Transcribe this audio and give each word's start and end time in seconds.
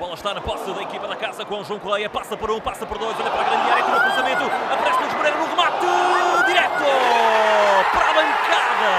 bola 0.00 0.14
está 0.14 0.32
na 0.32 0.40
posse 0.40 0.64
da 0.64 0.82
equipa 0.82 1.06
da 1.06 1.14
casa 1.14 1.44
com 1.44 1.60
o 1.60 1.64
João 1.64 1.78
Coleia. 1.78 2.08
Passa 2.08 2.34
por 2.34 2.50
um, 2.50 2.58
passa 2.58 2.86
por 2.86 2.96
dois, 2.96 3.14
olha 3.20 3.30
para 3.30 3.42
a 3.42 3.44
grande 3.44 3.70
área, 3.70 3.84
tira 3.84 3.98
o 3.98 4.00
cruzamento. 4.00 4.44
Aparece 4.72 4.98
Luís 4.98 5.12
Moreira 5.12 5.38
no 5.38 5.46
remate. 5.46 5.86
Direto 6.46 6.84
para 7.92 8.08
a 8.08 8.14
bancada. 8.14 8.90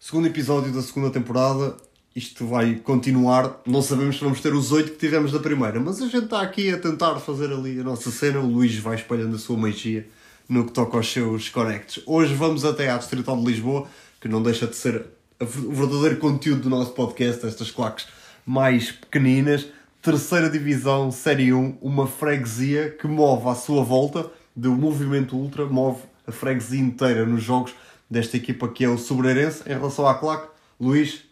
Segundo 0.00 0.26
episódio 0.26 0.72
da 0.72 0.82
segunda 0.82 1.10
temporada. 1.10 1.76
Isto 2.16 2.46
vai 2.48 2.74
continuar. 2.74 3.60
Não 3.64 3.80
sabemos 3.80 4.16
se 4.16 4.24
vamos 4.24 4.40
ter 4.40 4.52
os 4.52 4.72
oito 4.72 4.90
que 4.92 4.98
tivemos 4.98 5.30
da 5.30 5.38
primeira, 5.38 5.78
mas 5.78 6.02
a 6.02 6.06
gente 6.06 6.24
está 6.24 6.42
aqui 6.42 6.72
a 6.72 6.78
tentar 6.78 7.14
fazer 7.20 7.52
ali 7.52 7.78
a 7.78 7.84
nossa 7.84 8.10
cena. 8.10 8.40
O 8.40 8.46
Luís 8.46 8.76
vai 8.76 8.96
espalhando 8.96 9.36
a 9.36 9.38
sua 9.38 9.56
magia 9.56 10.04
no 10.48 10.66
que 10.66 10.72
toca 10.72 10.96
aos 10.96 11.12
seus 11.12 11.48
conectos. 11.48 12.02
Hoje 12.06 12.34
vamos 12.34 12.64
até 12.64 12.90
à 12.90 12.98
Distrital 12.98 13.36
de 13.36 13.44
Lisboa, 13.44 13.86
que 14.20 14.28
não 14.28 14.42
deixa 14.42 14.66
de 14.66 14.74
ser 14.74 15.06
o 15.44 15.72
verdadeiro 15.72 16.16
conteúdo 16.16 16.62
do 16.62 16.70
nosso 16.70 16.92
podcast, 16.92 17.46
estas 17.46 17.70
claques 17.70 18.06
mais 18.44 18.90
pequeninas. 18.90 19.66
Terceira 20.02 20.50
Divisão, 20.50 21.10
Série 21.10 21.52
1, 21.52 21.78
uma 21.80 22.06
freguesia 22.06 22.90
que 22.90 23.06
move 23.06 23.48
à 23.48 23.54
sua 23.54 23.82
volta, 23.82 24.30
do 24.54 24.72
movimento 24.72 25.36
ultra, 25.36 25.64
move 25.64 26.02
a 26.26 26.32
freguesia 26.32 26.80
inteira 26.80 27.24
nos 27.24 27.42
jogos 27.42 27.74
desta 28.10 28.36
equipa 28.36 28.68
que 28.68 28.84
é 28.84 28.88
o 28.88 28.98
Sobreirense. 28.98 29.62
Em 29.66 29.72
relação 29.72 30.06
à 30.06 30.14
claque, 30.14 30.48
Luís, 30.78 31.24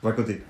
vai 0.00 0.12
contigo. 0.12 0.42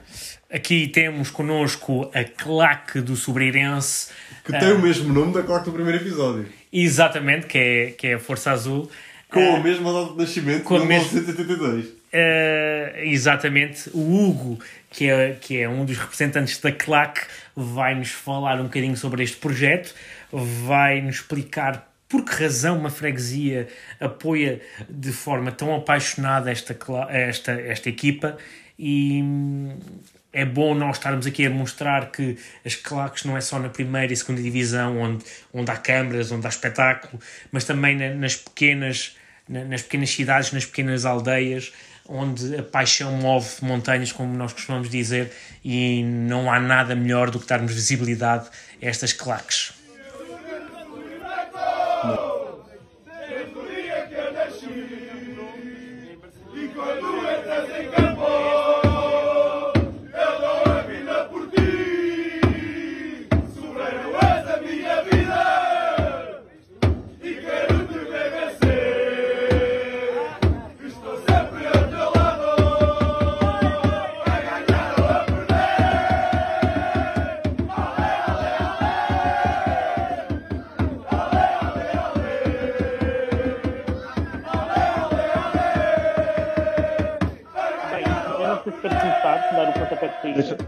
Aqui 0.52 0.86
temos 0.86 1.30
connosco 1.30 2.10
a 2.14 2.24
claque 2.24 3.00
do 3.00 3.16
Sobreirense. 3.16 4.10
Que 4.44 4.52
tem 4.52 4.72
uh, 4.72 4.76
o 4.76 4.78
mesmo 4.82 5.12
nome 5.12 5.32
da 5.32 5.42
claque 5.42 5.66
do 5.66 5.72
primeiro 5.72 5.98
episódio. 5.98 6.46
Exatamente, 6.72 7.46
que 7.46 7.58
é, 7.58 7.90
que 7.92 8.06
é 8.08 8.14
a 8.14 8.18
Força 8.18 8.50
Azul. 8.50 8.90
Com 9.30 9.40
uh, 9.40 9.56
a 9.56 9.60
mesma 9.60 9.92
data 9.92 10.12
de 10.12 10.18
nascimento, 10.18 10.64
com 10.64 10.78
1982. 10.78 11.74
Mesmo... 11.76 12.01
Uh, 12.14 12.98
exatamente, 12.98 13.88
o 13.94 13.98
Hugo, 13.98 14.58
que 14.90 15.08
é, 15.08 15.32
que 15.40 15.58
é 15.58 15.68
um 15.68 15.84
dos 15.84 15.96
representantes 15.96 16.58
da 16.58 16.70
CLAC, 16.70 17.22
vai-nos 17.56 18.10
falar 18.10 18.60
um 18.60 18.64
bocadinho 18.64 18.96
sobre 18.96 19.22
este 19.22 19.38
projeto, 19.38 19.94
vai-nos 20.30 21.16
explicar 21.16 21.90
por 22.12 22.22
que 22.26 22.42
razão 22.42 22.78
uma 22.78 22.90
freguesia 22.90 23.66
apoia 23.98 24.60
de 24.90 25.10
forma 25.10 25.50
tão 25.50 25.74
apaixonada 25.74 26.50
esta, 26.50 26.76
esta, 27.08 27.52
esta 27.52 27.88
equipa. 27.88 28.36
E 28.78 29.22
hum, 29.22 29.78
é 30.30 30.44
bom 30.44 30.74
nós 30.74 30.98
estarmos 30.98 31.26
aqui 31.26 31.46
a 31.46 31.50
mostrar 31.50 32.12
que 32.12 32.36
as 32.64 32.74
claques 32.74 33.24
não 33.24 33.36
é 33.36 33.40
só 33.40 33.58
na 33.58 33.70
primeira 33.70 34.12
e 34.12 34.16
segunda 34.16 34.42
divisão 34.42 34.98
onde, 34.98 35.24
onde 35.54 35.70
há 35.70 35.76
câmaras, 35.76 36.30
onde 36.30 36.46
há 36.46 36.50
espetáculo, 36.50 37.18
mas 37.50 37.64
também 37.64 37.96
nas 38.14 38.36
pequenas, 38.36 39.16
nas 39.48 39.80
pequenas 39.80 40.10
cidades, 40.10 40.52
nas 40.52 40.66
pequenas 40.66 41.06
aldeias, 41.06 41.72
onde 42.12 42.56
a 42.56 42.62
paixão 42.62 43.12
move 43.12 43.48
montanhas, 43.62 44.12
como 44.12 44.34
nós 44.34 44.52
costumamos 44.52 44.90
dizer, 44.90 45.32
e 45.64 46.02
não 46.04 46.52
há 46.52 46.60
nada 46.60 46.94
melhor 46.94 47.30
do 47.30 47.40
que 47.40 47.46
darmos 47.46 47.72
visibilidade 47.72 48.48
a 48.82 48.86
estas 48.86 49.12
claques. 49.12 49.72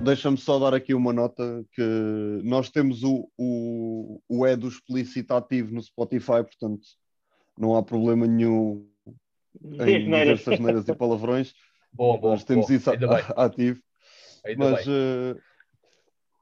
Deixa-me 0.03 0.37
só 0.37 0.59
dar 0.59 0.75
aqui 0.75 0.95
uma 0.95 1.13
nota 1.13 1.65
que 1.73 2.41
nós 2.43 2.71
temos 2.71 3.03
o, 3.03 3.29
o, 3.39 4.21
o 4.29 4.47
Edo 4.47 4.69
explícito 4.69 5.35
ativo 5.35 5.75
no 5.75 5.83
Spotify, 5.83 6.43
portanto 6.43 6.83
não 7.57 7.77
há 7.77 7.83
problema 7.83 8.27
nenhum 8.27 8.89
em 9.63 10.05
dizer 10.05 10.29
essas 10.29 10.59
neiras 10.59 10.89
e 10.89 10.95
palavrões. 10.95 11.53
Bom, 11.97 12.19
bom, 12.19 12.31
nós 12.31 12.43
temos 12.43 12.67
bom. 12.67 12.73
isso 12.73 12.91
ativo. 13.37 13.81
Ainda 14.45 14.73
Mas, 14.73 14.85
uh, 14.85 15.41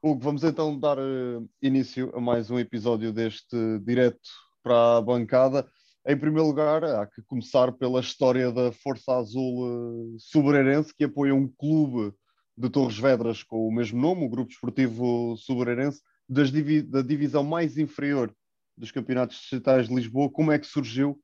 Hugo, 0.01 0.19
vamos 0.19 0.43
então 0.43 0.79
dar 0.79 0.97
uh, 0.97 1.47
início 1.61 2.11
a 2.15 2.19
mais 2.19 2.49
um 2.49 2.57
episódio 2.57 3.13
deste 3.13 3.55
direto 3.85 4.17
para 4.63 4.97
a 4.97 5.01
bancada. 5.01 5.69
Em 6.07 6.17
primeiro 6.17 6.47
lugar, 6.47 6.83
há 6.83 7.05
que 7.05 7.21
começar 7.21 7.71
pela 7.71 8.01
história 8.01 8.51
da 8.51 8.71
Força 8.71 9.13
Azul 9.13 10.15
uh, 10.15 10.15
Sobreirense, 10.17 10.91
que 10.91 11.03
apoia 11.03 11.35
um 11.35 11.47
clube 11.47 12.11
de 12.55 12.69
Torres 12.69 12.97
Vedras 12.97 13.43
com 13.43 13.67
o 13.67 13.71
mesmo 13.71 13.99
nome, 13.99 14.25
o 14.25 14.29
Grupo 14.29 14.51
Esportivo 14.51 15.35
Sobreirense, 15.37 16.01
divi 16.29 16.81
da 16.81 17.01
divisão 17.01 17.43
mais 17.43 17.77
inferior 17.77 18.33
dos 18.77 18.91
campeonatos 18.91 19.37
distritais 19.37 19.87
de 19.87 19.95
Lisboa. 19.95 20.31
Como 20.31 20.51
é 20.51 20.59
que 20.59 20.65
surgiu 20.65 21.19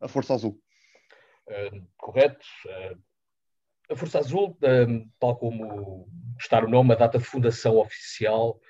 a 0.00 0.08
Força 0.08 0.34
Azul? 0.34 0.60
Uh, 1.48 1.86
correto. 1.96 2.46
Uh, 2.66 2.98
a 3.90 3.96
Força 3.96 4.18
Azul, 4.18 4.50
uh, 4.50 5.10
tal 5.18 5.36
como 5.36 6.08
está 6.38 6.60
no 6.60 6.68
nome, 6.68 6.92
a 6.92 6.96
data 6.96 7.18
de 7.18 7.24
fundação 7.24 7.78
oficial, 7.78 8.60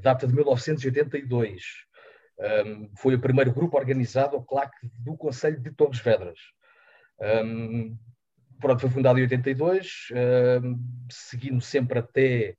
data 0.00 0.26
de 0.26 0.34
1982. 0.34 1.62
Um, 2.38 2.88
foi 2.96 3.16
o 3.16 3.20
primeiro 3.20 3.52
grupo 3.52 3.76
organizado 3.76 4.36
ao 4.36 4.44
CLAC 4.44 4.70
do 5.00 5.16
Conselho 5.16 5.60
de 5.60 5.72
Torres 5.72 5.98
Vedras. 5.98 6.38
Um, 7.20 7.98
pronto, 8.60 8.80
foi 8.80 8.90
fundado 8.90 9.18
em 9.18 9.22
82, 9.22 10.08
uh, 10.10 10.78
seguindo 11.10 11.60
sempre 11.60 11.98
até, 11.98 12.56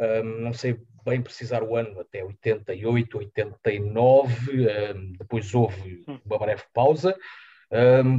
uh, 0.00 0.22
não 0.22 0.52
sei 0.52 0.80
bem 1.04 1.22
precisar 1.22 1.62
o 1.62 1.76
ano, 1.76 1.98
até 2.00 2.22
88, 2.22 3.18
89, 3.18 4.64
uh, 4.64 5.12
depois 5.18 5.54
houve 5.54 6.04
uma 6.24 6.38
breve 6.38 6.62
pausa, 6.72 7.16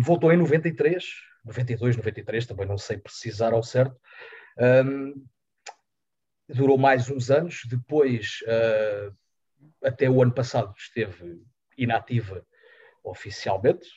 voltou 0.01 0.31
em 0.31 0.37
93, 0.37 1.03
92, 1.43 1.97
93, 1.97 2.45
também 2.45 2.65
não 2.65 2.77
sei 2.77 2.97
precisar 2.97 3.53
ao 3.53 3.61
certo, 3.61 3.99
durou 6.47 6.77
mais 6.77 7.09
uns 7.09 7.29
anos, 7.29 7.63
depois, 7.67 8.37
até 9.83 10.09
o 10.09 10.21
ano 10.23 10.33
passado, 10.33 10.73
esteve 10.77 11.41
inativa 11.77 12.45
oficialmente, 13.03 13.89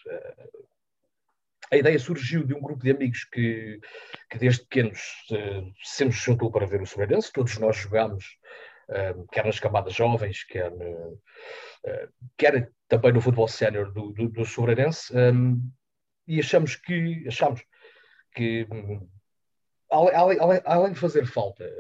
a 1.70 1.76
ideia 1.76 1.98
surgiu 1.98 2.44
de 2.44 2.54
um 2.54 2.60
grupo 2.60 2.82
de 2.82 2.90
amigos 2.90 3.24
que, 3.24 3.80
que 4.30 4.38
desde 4.38 4.62
pequenos 4.62 5.00
uh, 5.30 5.72
sempre 5.82 6.14
se 6.14 6.24
juntou 6.24 6.50
para 6.50 6.66
ver 6.66 6.82
o 6.82 6.86
Sobreirense. 6.86 7.32
Todos 7.32 7.58
nós 7.58 7.76
jogámos, 7.76 8.38
uh, 8.88 9.26
quer 9.32 9.44
nas 9.44 9.58
camadas 9.58 9.94
jovens, 9.94 10.44
quer, 10.44 10.72
uh, 10.72 11.20
quer 12.36 12.70
também 12.88 13.12
no 13.12 13.20
futebol 13.20 13.48
sénior 13.48 13.92
do, 13.92 14.12
do, 14.12 14.28
do. 14.28 14.42
Um, 15.12 15.70
e 16.26 16.40
achamos 16.40 16.76
que, 16.76 17.24
achamos 17.26 17.62
que 18.34 18.66
além, 19.90 20.38
além, 20.40 20.60
além, 20.64 20.92
de 20.92 20.98
fazer 20.98 21.26
falta 21.26 21.70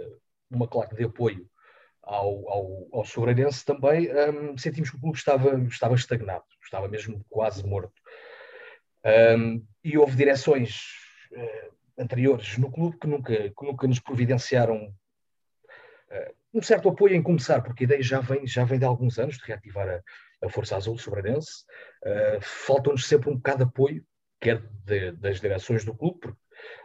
uma 0.50 0.68
claque 0.68 0.94
de 0.94 1.04
apoio 1.04 1.48
ao, 2.02 2.48
ao, 2.48 2.88
ao 2.92 3.04
também 3.64 4.10
um, 4.12 4.58
sentimos 4.58 4.90
que 4.90 4.96
o 4.96 5.00
clube 5.00 5.16
estava, 5.16 5.58
estava 5.60 5.94
estagnado, 5.94 6.44
estava 6.62 6.88
mesmo 6.88 7.24
quase 7.30 7.64
morto. 7.64 7.94
Um, 9.04 9.66
e 9.84 9.98
houve 9.98 10.16
direções 10.16 10.80
uh, 11.32 11.74
anteriores 11.98 12.56
no 12.56 12.72
clube 12.72 12.98
que 12.98 13.06
nunca, 13.06 13.36
que 13.36 13.64
nunca 13.64 13.86
nos 13.86 14.00
providenciaram 14.00 14.86
uh, 14.86 16.34
um 16.54 16.62
certo 16.62 16.88
apoio 16.88 17.14
em 17.14 17.22
começar, 17.22 17.60
porque 17.60 17.84
a 17.84 17.86
ideia 17.86 18.02
já 18.02 18.20
vem, 18.20 18.46
já 18.46 18.64
vem 18.64 18.78
de 18.78 18.84
alguns 18.84 19.18
anos 19.18 19.36
de 19.36 19.44
reativar 19.44 19.88
a, 19.88 20.46
a 20.46 20.48
Força 20.48 20.76
Azul 20.76 20.96
Sobrenense. 20.96 21.64
Uh, 22.02 22.40
Faltam-nos 22.40 23.06
sempre 23.06 23.28
um 23.28 23.36
bocado 23.36 23.58
de 23.58 23.64
apoio, 23.64 24.04
quer 24.40 24.62
de, 24.84 25.12
das 25.12 25.40
direções 25.40 25.84
do 25.84 25.94
clube, 25.94 26.20
porque 26.20 26.38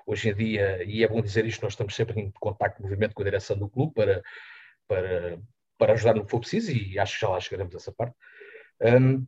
hoje 0.06 0.30
em 0.30 0.36
dia, 0.36 0.84
e 0.84 1.04
é 1.04 1.08
bom 1.08 1.22
dizer 1.22 1.46
isto, 1.46 1.64
nós 1.64 1.74
estamos 1.74 1.96
sempre 1.96 2.20
em 2.20 2.32
contato, 2.32 2.82
movimento 2.82 3.14
com 3.14 3.22
a 3.22 3.26
direção 3.26 3.58
do 3.58 3.70
clube 3.70 3.94
para, 3.94 4.22
para, 4.88 5.40
para 5.78 5.94
ajudar 5.94 6.16
no 6.16 6.26
que 6.26 6.32
for 6.32 6.40
preciso, 6.40 6.72
e 6.72 7.00
acho 7.00 7.16
que 7.16 7.22
já 7.22 7.30
lá 7.30 7.40
chegaremos 7.40 7.74
a 7.76 7.78
essa 7.78 7.92
parte. 7.92 8.16
Um, 8.82 9.26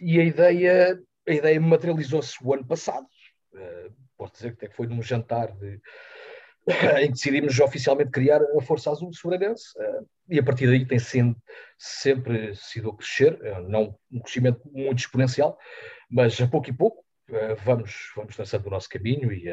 e 0.00 0.20
a 0.20 0.24
ideia 0.24 1.00
a 1.28 1.32
ideia 1.32 1.60
materializou-se 1.60 2.36
o 2.42 2.54
ano 2.54 2.66
passado. 2.66 3.06
Uh, 3.52 3.92
posso 4.16 4.34
dizer 4.34 4.56
que 4.56 4.66
até 4.66 4.74
foi 4.74 4.86
num 4.86 5.02
jantar 5.02 5.52
de, 5.56 5.80
em 7.00 7.06
que 7.06 7.12
decidimos 7.12 7.58
oficialmente 7.60 8.10
criar 8.10 8.40
a 8.42 8.60
Força 8.60 8.90
Azul 8.90 9.10
de 9.10 9.16
Sobreirense 9.16 9.66
uh, 9.78 10.06
e 10.28 10.38
a 10.38 10.42
partir 10.42 10.66
daí 10.66 10.84
tem 10.84 10.98
sendo, 10.98 11.36
sempre 11.78 12.54
sido 12.56 12.90
a 12.90 12.96
crescer, 12.96 13.34
uh, 13.34 13.68
não 13.68 13.96
um 14.10 14.20
crescimento 14.20 14.60
muito 14.72 14.98
exponencial, 14.98 15.56
mas 16.10 16.40
a 16.40 16.48
pouco 16.48 16.68
e 16.68 16.72
pouco 16.72 17.04
uh, 17.30 17.54
vamos, 17.64 18.10
vamos 18.16 18.34
traçando 18.34 18.66
o 18.66 18.70
nosso 18.70 18.88
caminho 18.88 19.32
e 19.32 19.44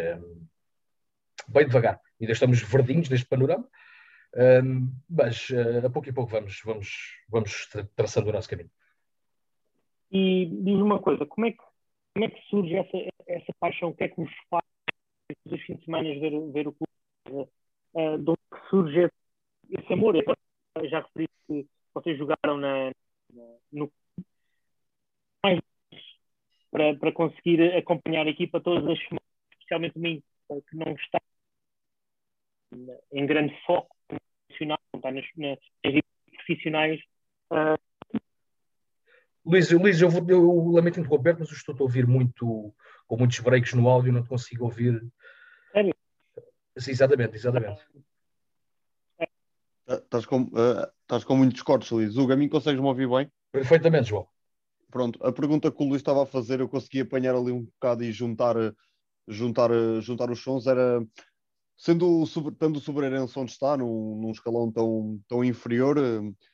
bem 1.48 1.68
devagar, 1.68 2.00
ainda 2.20 2.34
estamos 2.34 2.62
verdinhos 2.62 3.10
neste 3.10 3.28
panorama, 3.28 3.68
mas 5.10 5.50
a 5.84 5.90
pouco 5.90 6.10
e 6.10 6.14
pouco 6.14 6.32
vamos, 6.32 6.62
vamos, 6.64 7.18
vamos 7.30 7.70
traçando 7.96 8.30
o 8.30 8.34
nosso 8.34 8.50
caminho. 8.50 8.72
E 10.14 10.46
diz 10.46 10.80
uma 10.80 11.02
coisa, 11.02 11.26
como 11.26 11.48
é 11.48 11.52
que, 11.52 11.58
como 12.14 12.26
é 12.26 12.30
que 12.30 12.42
surge 12.48 12.76
essa, 12.76 12.98
essa 13.26 13.52
paixão? 13.60 13.90
O 13.90 13.96
que 13.96 14.04
é 14.04 14.10
que 14.10 14.22
nos 14.22 14.32
faz 14.48 14.64
os 15.46 15.62
fins 15.64 15.80
de 15.80 15.86
semana 15.86 16.04
ver, 16.04 16.52
ver 16.52 16.68
o 16.68 16.74
clube? 16.74 17.50
Uh, 17.96 18.18
de 18.20 18.30
onde 18.30 18.70
surge 18.70 19.00
esse, 19.00 19.82
esse 19.82 19.94
amor? 19.94 20.16
Eu 20.16 20.88
já 20.88 21.02
referi 21.02 21.28
que 21.48 21.68
vocês 21.96 22.16
jogaram 22.16 22.58
na, 22.58 22.92
na, 23.34 23.58
no 23.72 23.92
mais 25.44 25.60
para, 26.70 26.96
para 26.96 27.12
conseguir 27.12 27.76
acompanhar 27.76 28.28
a 28.28 28.30
equipa 28.30 28.62
todas 28.62 28.84
as 28.88 29.00
semanas, 29.00 29.26
especialmente 29.54 29.98
mim, 29.98 30.24
que 30.48 30.76
não 30.76 30.94
está 30.94 31.20
em 33.12 33.26
grande 33.26 33.60
foco 33.66 33.96
profissional, 34.08 34.80
não 34.94 35.00
está 35.00 35.12
nas, 35.12 35.26
nas 35.36 35.60
profissionais. 36.36 37.02
Uh... 37.52 37.83
Luís, 39.46 39.70
Luís 39.72 40.02
eu, 40.02 40.10
vou, 40.10 40.26
eu 40.30 40.72
lamento 40.72 41.00
interromper, 41.00 41.36
mas 41.38 41.50
eu 41.50 41.56
estou 41.56 41.76
a 41.78 41.84
ouvir 41.84 42.08
muito, 42.08 42.74
com 43.08 43.18
muitos 43.18 43.40
breaks 43.40 43.74
no 43.74 43.90
áudio, 43.90 44.14
não 44.14 44.26
consigo 44.26 44.64
ouvir. 44.64 45.06
Sério? 45.72 45.94
Sim, 46.78 46.92
exatamente, 46.92 47.36
exatamente. 47.36 47.82
Ah, 49.88 49.96
estás 49.96 50.26
com, 50.26 50.44
uh, 50.44 50.88
estás 51.02 51.24
com 51.24 51.36
muitos 51.36 51.62
cortes, 51.62 51.92
Luís. 51.92 52.16
Hugo, 52.16 52.32
a 52.32 52.36
mim 52.38 52.48
consegues-me 52.48 52.88
ouvir 52.88 53.08
bem? 53.10 53.30
Perfeitamente, 53.52 54.10
João. 54.10 54.28
Pronto, 54.90 55.20
a 55.26 55.32
pergunta 55.32 55.72
que 55.72 55.84
o 55.84 55.88
Luís 55.88 56.02
estava 56.02 56.24
a 56.24 56.26
fazer, 56.26 56.60
eu 56.60 56.70
consegui 56.70 57.02
apanhar 57.02 57.36
ali 57.36 57.52
um 57.52 57.64
bocado 57.64 58.04
e 58.04 58.12
juntar, 58.12 58.56
juntar, 59.28 59.72
juntar 60.02 60.32
os 60.32 60.42
sons, 60.42 60.68
era 60.68 61.04
sendo 61.78 62.24
tendo 62.60 62.78
o 62.78 62.82
Sobereirense 62.82 63.38
onde 63.38 63.52
está, 63.52 63.76
num, 63.78 64.20
num, 64.22 64.32
escalão 64.32 64.72
tão, 64.72 65.20
tão 65.28 65.44
inferior, 65.44 65.98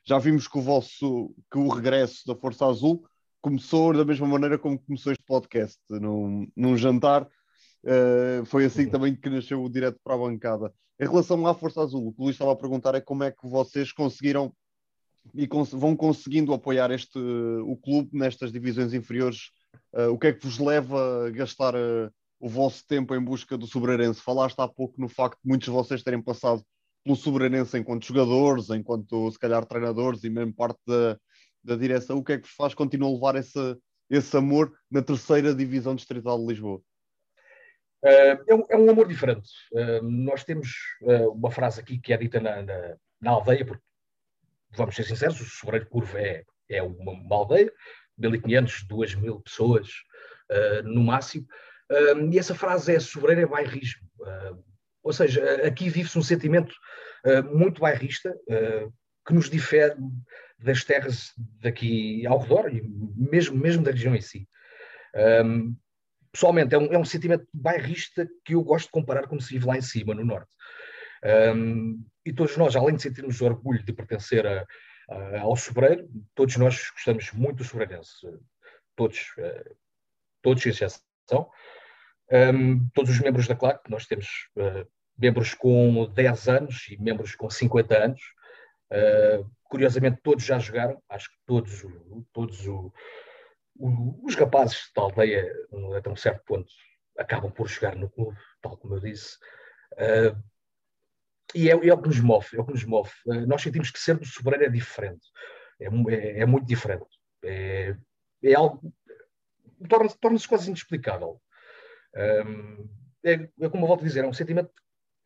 já 0.05 0.17
vimos 0.17 0.47
que 0.47 0.57
o 0.57 0.61
vosso 0.61 1.33
que 1.51 1.57
o 1.57 1.67
regresso 1.67 2.25
da 2.25 2.35
Força 2.35 2.65
Azul 2.65 3.03
começou 3.41 3.93
da 3.93 4.05
mesma 4.05 4.27
maneira 4.27 4.57
como 4.57 4.79
começou 4.79 5.11
este 5.11 5.23
podcast, 5.25 5.79
num, 5.89 6.47
num 6.55 6.77
jantar. 6.77 7.27
Uh, 7.83 8.45
foi 8.45 8.65
assim 8.65 8.85
uhum. 8.85 8.91
também 8.91 9.15
que 9.15 9.29
nasceu 9.29 9.63
o 9.63 9.69
direto 9.69 9.99
para 10.03 10.15
a 10.15 10.17
bancada. 10.17 10.73
Em 10.99 11.07
relação 11.07 11.47
à 11.47 11.53
Força 11.53 11.81
Azul, 11.81 12.07
o 12.07 12.13
que 12.13 12.19
o 12.19 12.23
Luís 12.25 12.35
estava 12.35 12.51
a 12.51 12.55
perguntar 12.55 12.93
é 12.95 13.01
como 13.01 13.23
é 13.23 13.31
que 13.31 13.47
vocês 13.47 13.93
conseguiram 13.93 14.53
e 15.33 15.47
cons 15.47 15.71
vão 15.71 15.95
conseguindo 15.95 16.53
apoiar 16.53 16.91
este, 16.91 17.19
o 17.19 17.77
clube 17.77 18.09
nestas 18.13 18.51
divisões 18.51 18.93
inferiores. 18.93 19.51
Uh, 19.93 20.11
o 20.11 20.19
que 20.19 20.27
é 20.27 20.33
que 20.33 20.45
vos 20.45 20.59
leva 20.59 21.27
a 21.27 21.29
gastar 21.29 21.75
uh, 21.75 22.11
o 22.39 22.47
vosso 22.47 22.85
tempo 22.87 23.13
em 23.15 23.21
busca 23.21 23.57
do 23.57 23.67
Sobreirense? 23.67 24.21
Falaste 24.21 24.59
há 24.59 24.67
pouco 24.67 24.99
no 24.99 25.09
facto 25.09 25.39
de 25.43 25.49
muitos 25.49 25.65
de 25.65 25.71
vocês 25.71 26.03
terem 26.03 26.21
passado 26.21 26.63
pelo 27.03 27.15
Sobreirense 27.15 27.77
enquanto 27.77 28.05
jogadores, 28.05 28.69
enquanto 28.69 29.31
se 29.31 29.39
calhar 29.39 29.65
treinadores 29.65 30.23
e 30.23 30.29
mesmo 30.29 30.53
parte 30.53 30.79
da, 30.85 31.17
da 31.63 31.75
direção. 31.75 32.17
O 32.17 32.23
que 32.23 32.33
é 32.33 32.37
que 32.37 32.47
vos 32.47 32.55
faz 32.55 32.73
continuar 32.73 33.09
a 33.09 33.13
levar 33.13 33.35
esse, 33.35 33.77
esse 34.09 34.35
amor 34.37 34.73
na 34.89 35.01
terceira 35.01 35.53
divisão 35.53 35.95
distrital 35.95 36.39
de 36.39 36.45
Lisboa? 36.45 36.81
Uh, 38.03 38.39
é, 38.47 38.55
um, 38.55 38.63
é, 38.69 38.77
um, 38.77 38.89
amor 38.89 39.07
diferente. 39.07 39.49
Uh, 39.73 40.01
nós 40.01 40.43
temos 40.45 40.69
uh, 41.01 41.31
uma 41.31 41.51
frase 41.51 41.81
aqui 41.81 41.99
que 41.99 42.13
é 42.13 42.17
dita 42.17 42.39
na, 42.39 42.61
na, 42.61 42.95
na, 43.19 43.31
aldeia, 43.31 43.65
porque 43.65 43.83
vamos 44.71 44.95
ser 44.95 45.03
sinceros, 45.03 45.39
o 45.41 45.45
Sobreiro 45.45 45.85
Curvo 45.87 46.17
é, 46.17 46.43
é 46.69 46.81
uma, 46.81 47.11
uma 47.11 47.35
aldeia, 47.35 47.71
1500, 48.17 48.83
2000 48.83 49.41
pessoas 49.41 49.89
no 50.83 51.03
máximo, 51.03 51.45
e 52.31 52.37
essa 52.37 52.55
frase 52.55 52.95
é 52.95 52.99
Sobreiro 52.99 53.41
é 53.41 53.45
bairrismo. 53.45 54.07
ou 55.03 55.13
seja, 55.13 55.65
aqui 55.65 55.89
vive-se 55.89 56.17
um 56.17 56.23
sentimento 56.23 56.73
muito 57.51 57.81
bairrista 57.81 58.35
que 59.25 59.33
nos 59.33 59.49
difere 59.49 59.95
das 60.57 60.83
terras 60.83 61.31
daqui 61.61 62.25
ao 62.27 62.39
redor, 62.39 62.73
e 62.73 62.81
mesmo, 62.81 63.57
mesmo 63.57 63.83
da 63.83 63.91
região 63.91 64.15
em 64.15 64.21
si. 64.21 64.47
Um, 65.45 65.75
pessoalmente, 66.31 66.75
é 66.75 66.77
um, 66.77 66.93
é 66.93 66.97
um 66.97 67.05
sentimento 67.05 67.47
bairrista 67.53 68.29
que 68.43 68.53
eu 68.53 68.63
gosto 68.63 68.85
de 68.85 68.91
comparar 68.91 69.27
como 69.27 69.41
se 69.41 69.53
vive 69.53 69.65
lá 69.65 69.77
em 69.77 69.81
cima, 69.81 70.13
no 70.13 70.25
norte. 70.25 70.49
Um, 71.55 72.03
e 72.25 72.33
todos 72.33 72.55
nós, 72.57 72.75
além 72.75 72.95
de 72.95 73.01
sentirmos 73.01 73.41
orgulho 73.41 73.83
de 73.83 73.93
pertencer 73.93 74.45
a, 74.45 74.65
a, 75.09 75.39
ao 75.41 75.55
Sobreiro, 75.55 76.07
todos 76.35 76.57
nós 76.57 76.89
gostamos 76.91 77.31
muito 77.31 77.57
do 77.57 77.63
Sobreirense. 77.63 78.11
Todos, 78.95 79.19
uh, 79.37 79.75
todos 80.41 80.61
sem 80.61 80.71
exceção. 80.71 81.49
Um, 82.31 82.87
todos 82.89 83.09
os 83.11 83.19
membros 83.19 83.47
da 83.47 83.55
CLAC, 83.55 83.89
nós 83.89 84.05
temos 84.05 84.27
uh, 84.55 84.87
membros 85.17 85.53
com 85.53 86.05
10 86.13 86.47
anos 86.47 86.87
e 86.89 86.97
membros 87.01 87.35
com 87.35 87.49
50 87.49 87.97
anos. 87.97 88.21
Uh, 88.91 89.49
curiosamente, 89.63 90.19
todos 90.23 90.43
já 90.43 90.59
jogaram, 90.59 91.01
acho 91.09 91.29
que 91.29 91.37
todos, 91.45 91.85
todos 92.33 92.67
o, 92.67 92.91
os 94.23 94.35
rapazes 94.35 94.91
da 94.95 95.03
aldeia, 95.03 95.51
até 95.97 96.09
um 96.09 96.15
certo 96.15 96.43
ponto, 96.45 96.71
acabam 97.17 97.51
por 97.51 97.67
jogar 97.67 97.95
no 97.95 98.09
clube, 98.09 98.37
tal 98.61 98.77
como 98.77 98.95
eu 98.95 98.99
disse. 98.99 99.37
Uh, 99.93 100.37
e 101.55 101.69
é, 101.69 101.71
é, 101.71 101.93
o 101.93 102.01
que 102.01 102.07
nos 102.07 102.19
move, 102.19 102.47
é 102.53 102.61
o 102.61 102.65
que 102.65 102.73
nos 102.73 102.83
move. 102.83 103.11
Nós 103.47 103.61
sentimos 103.61 103.89
que 103.89 103.99
ser 103.99 104.17
do 104.17 104.25
sobreiro 104.25 104.65
é 104.65 104.69
diferente, 104.69 105.25
é, 105.79 105.85
é, 105.85 106.39
é 106.41 106.45
muito 106.45 106.67
diferente. 106.67 107.07
É, 107.43 107.95
é 108.43 108.53
algo. 108.53 108.93
torna-se 109.87 110.17
torna 110.19 110.39
quase 110.47 110.67
inexplicável. 110.67 111.41
É, 112.15 112.43
é, 113.23 113.37
como 113.69 113.83
eu 113.83 113.87
volto 113.87 114.01
a 114.01 114.07
dizer, 114.07 114.23
é 114.23 114.27
um 114.27 114.33
sentimento 114.33 114.71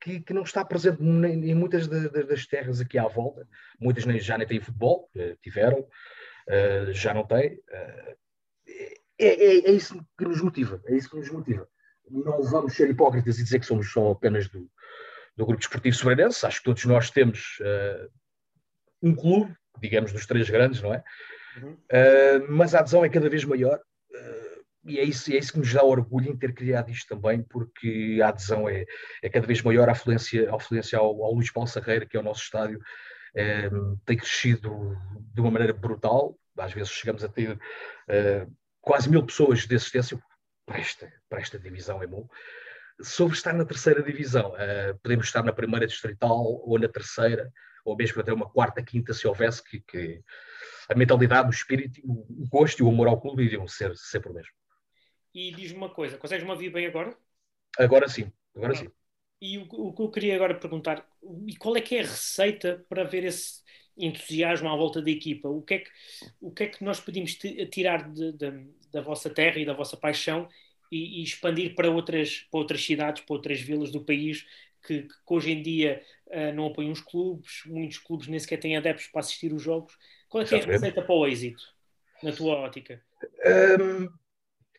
que, 0.01 0.19
que 0.19 0.33
não 0.33 0.43
está 0.43 0.65
presente 0.65 1.01
em, 1.01 1.55
muitas 1.55 1.87
de, 1.87 2.09
de, 2.09 2.23
das 2.23 2.45
terras 2.45 2.81
aqui 2.81 2.97
à 2.97 3.07
volta. 3.07 3.47
Muitas 3.79 4.05
nem, 4.05 4.19
já 4.19 4.37
nem 4.37 4.47
têm 4.47 4.59
futebol, 4.59 5.09
uh, 5.15 5.35
tiveram, 5.41 5.87
já 6.91 7.13
não 7.13 7.25
têm 7.25 7.57
é, 9.19 9.27
é, 9.27 9.69
é, 9.69 9.71
isso 9.71 9.95
que 10.17 10.25
nos 10.25 10.41
motiva. 10.41 10.81
É 10.85 10.95
isso 10.95 11.09
que 11.09 11.17
nos 11.17 11.29
motiva. 11.29 11.67
Não 12.09 12.43
vamos 12.43 12.73
ser 12.73 12.89
hipócritas 12.89 13.39
e 13.39 13.43
dizer 13.43 13.59
que 13.59 13.65
somos 13.65 13.91
só 13.91 14.11
apenas 14.11 14.49
do, 14.49 14.69
do 15.35 15.45
Grupo 15.45 15.59
Desportivo 15.59 15.95
Sobreirense. 15.95 16.45
Acho 16.45 16.59
que 16.59 16.65
todos 16.65 16.85
nós 16.85 17.09
temos 17.09 17.59
uh, 17.61 18.09
um 19.01 19.15
clube, 19.15 19.55
digamos, 19.79 20.11
dos 20.11 20.25
três 20.25 20.49
grandes, 20.49 20.81
não 20.81 20.93
é? 20.93 21.03
Uhum. 21.57 21.73
Uh, 21.73 22.45
mas 22.51 22.75
a 22.75 22.79
adesão 22.79 23.05
é 23.05 23.09
cada 23.09 23.29
vez 23.29 23.45
maior. 23.45 23.79
Uh, 24.11 24.42
e 24.85 24.99
é 24.99 25.03
isso, 25.03 25.31
é 25.31 25.37
isso 25.37 25.53
que 25.53 25.59
nos 25.59 25.73
dá 25.73 25.83
orgulho 25.83 26.29
em 26.29 26.37
ter 26.37 26.53
criado 26.53 26.91
isto 26.91 27.07
também, 27.07 27.41
porque 27.43 28.19
a 28.23 28.29
adesão 28.29 28.67
é, 28.67 28.85
é 29.21 29.29
cada 29.29 29.47
vez 29.47 29.61
maior, 29.61 29.87
a 29.87 29.93
afluência, 29.93 30.51
a 30.51 30.55
afluência 30.55 30.99
ao, 30.99 31.23
ao 31.23 31.33
Luís 31.33 31.51
Paulo 31.51 31.69
Sarreira, 31.69 32.05
que 32.05 32.17
é 32.17 32.19
o 32.19 32.23
nosso 32.23 32.43
estádio, 32.43 32.79
tem 34.05 34.17
crescido 34.17 34.95
de 35.33 35.41
uma 35.41 35.49
maneira 35.49 35.73
brutal. 35.73 36.37
Às 36.57 36.71
vezes 36.71 36.91
chegamos 36.91 37.23
a 37.23 37.29
ter 37.29 37.57
quase 38.81 39.09
mil 39.09 39.25
pessoas 39.25 39.65
de 39.65 39.75
assistência 39.75 40.21
para 40.65 40.79
esta, 40.79 41.11
para 41.29 41.39
esta 41.39 41.59
divisão 41.59 42.01
é 42.01 42.07
bom. 42.07 42.27
Sobre 43.01 43.35
estar 43.35 43.53
na 43.53 43.65
terceira 43.65 44.03
divisão, 44.03 44.51
uh, 44.51 44.97
podemos 45.01 45.25
estar 45.25 45.43
na 45.43 45.51
primeira 45.51 45.87
distrital 45.87 46.43
ou 46.43 46.77
na 46.77 46.87
terceira, 46.87 47.51
ou 47.83 47.95
mesmo 47.95 48.21
até 48.21 48.31
uma 48.31 48.49
quarta, 48.49 48.83
quinta, 48.83 49.13
se 49.13 49.27
houvesse, 49.27 49.63
que, 49.63 49.81
que 49.81 50.21
a 50.89 50.95
mentalidade, 50.95 51.47
o 51.47 51.51
espírito, 51.51 51.99
o 52.03 52.47
gosto 52.49 52.79
e 52.79 52.83
o 52.83 52.89
amor 52.89 53.07
ao 53.07 53.19
clube 53.19 53.43
iriam 53.43 53.67
ser 53.67 53.95
sempre 53.95 54.29
o 54.29 54.33
mesmo. 54.33 54.53
E 55.33 55.51
diz-me 55.51 55.77
uma 55.77 55.89
coisa, 55.89 56.17
consegues-me 56.17 56.51
ouvir 56.51 56.69
bem 56.69 56.85
agora? 56.85 57.17
Agora 57.77 58.07
sim, 58.07 58.31
agora 58.55 58.75
sim. 58.75 58.91
E 59.41 59.57
o, 59.57 59.63
o, 59.63 59.93
que 59.93 60.01
eu 60.01 60.11
queria 60.11 60.35
agora 60.35 60.55
perguntar, 60.55 61.05
e 61.47 61.55
qual 61.55 61.75
é 61.75 61.81
que 61.81 61.95
é 61.95 61.99
a 61.99 62.03
receita 62.03 62.85
para 62.87 63.03
ver 63.03 63.25
esse, 63.25 63.63
entusiasmo 63.97 64.69
à 64.69 64.75
volta 64.75 65.01
da 65.01 65.09
equipa. 65.09 65.47
O 65.47 65.61
que 65.61 65.75
é 65.75 65.77
que, 65.79 65.89
o 66.41 66.51
que, 66.51 66.63
é 66.63 66.67
que 66.67 66.83
nós 66.83 66.99
podemos 66.99 67.35
tirar 67.71 68.11
de, 68.11 68.31
de, 68.33 68.67
da 68.91 69.01
vossa 69.01 69.29
terra 69.29 69.59
e 69.59 69.65
da 69.65 69.73
vossa 69.73 69.97
paixão 69.97 70.47
e, 70.91 71.21
e, 71.21 71.23
expandir 71.23 71.75
para 71.75 71.89
outras, 71.89 72.47
para 72.51 72.59
outras 72.59 72.83
cidades, 72.83 73.23
para 73.23 73.35
outras 73.35 73.61
vilas 73.61 73.91
do 73.91 74.03
país 74.03 74.45
que, 74.85 75.03
que 75.03 75.13
hoje 75.27 75.51
em 75.51 75.61
dia 75.61 76.03
uh, 76.27 76.53
não 76.53 76.67
apoiam 76.67 76.91
os 76.91 77.01
clubes, 77.01 77.63
muitos 77.65 77.97
clubes 77.97 78.27
nem 78.27 78.39
sequer 78.39 78.59
têm 78.59 78.75
adeptos 78.75 79.07
para 79.07 79.21
assistir 79.21 79.53
os 79.53 79.61
jogos. 79.61 79.97
Qual 80.27 80.43
é, 80.43 80.47
que 80.47 80.55
é 80.55 80.61
a 80.61 80.65
receita 80.65 81.01
para 81.01 81.15
o 81.15 81.25
êxito, 81.25 81.63
na 82.21 82.31
tua 82.31 82.55
ótica? 82.55 83.01
Um, 83.79 84.09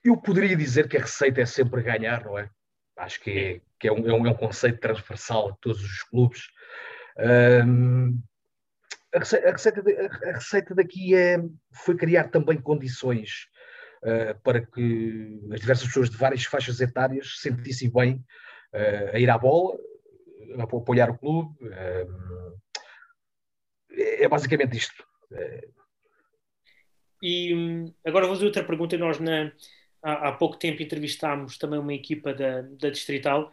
eu 0.04 0.16
poderia 0.16 0.54
dizer 0.54 0.88
que 0.88 0.98
a 0.98 1.00
receita 1.00 1.40
é 1.40 1.46
sempre 1.46 1.82
ganhar, 1.82 2.24
não 2.24 2.38
é? 2.38 2.50
Acho 2.96 3.20
que 3.20 3.30
é, 3.30 3.60
que 3.80 3.88
é, 3.88 3.92
um, 3.92 4.08
é 4.08 4.12
um, 4.12 4.26
é 4.26 4.30
um 4.30 4.34
conceito 4.34 4.78
transversal 4.78 5.50
a 5.50 5.56
todos 5.60 5.82
os 5.82 6.02
clubes. 6.04 6.42
Um, 7.66 8.20
a 9.14 9.18
receita, 9.18 9.48
a 9.48 9.52
receita, 9.52 9.82
a 10.28 10.32
receita 10.32 10.74
daqui 10.74 11.14
é, 11.14 11.38
foi 11.72 11.96
criar 11.96 12.28
também 12.28 12.60
condições 12.60 13.48
uh, 14.02 14.38
para 14.42 14.64
que 14.64 15.40
as 15.52 15.60
diversas 15.60 15.86
pessoas 15.86 16.10
de 16.10 16.16
várias 16.16 16.44
faixas 16.44 16.80
etárias 16.80 17.36
se 17.36 17.48
sentissem 17.48 17.90
bem 17.90 18.24
uh, 18.74 19.14
a 19.14 19.18
ir 19.18 19.30
à 19.30 19.38
bola, 19.38 19.76
a 20.58 20.62
apoiar 20.64 21.10
o 21.10 21.18
clube. 21.18 21.54
Uh, 21.64 22.54
é 23.90 24.28
basicamente 24.28 24.76
isto. 24.76 25.04
E 27.22 27.54
hum, 27.54 27.94
agora 28.04 28.26
vou 28.26 28.34
fazer 28.34 28.46
outra 28.46 28.64
pergunta. 28.64 28.98
Nós, 28.98 29.18
na, 29.18 29.52
há, 30.04 30.28
há, 30.28 30.32
pouco 30.32 30.56
tempo, 30.56 30.82
entrevistámos 30.82 31.58
também 31.58 31.80
uma 31.80 31.94
equipa 31.94 32.32
da, 32.32 32.62
da 32.62 32.90
Distrital 32.90 33.50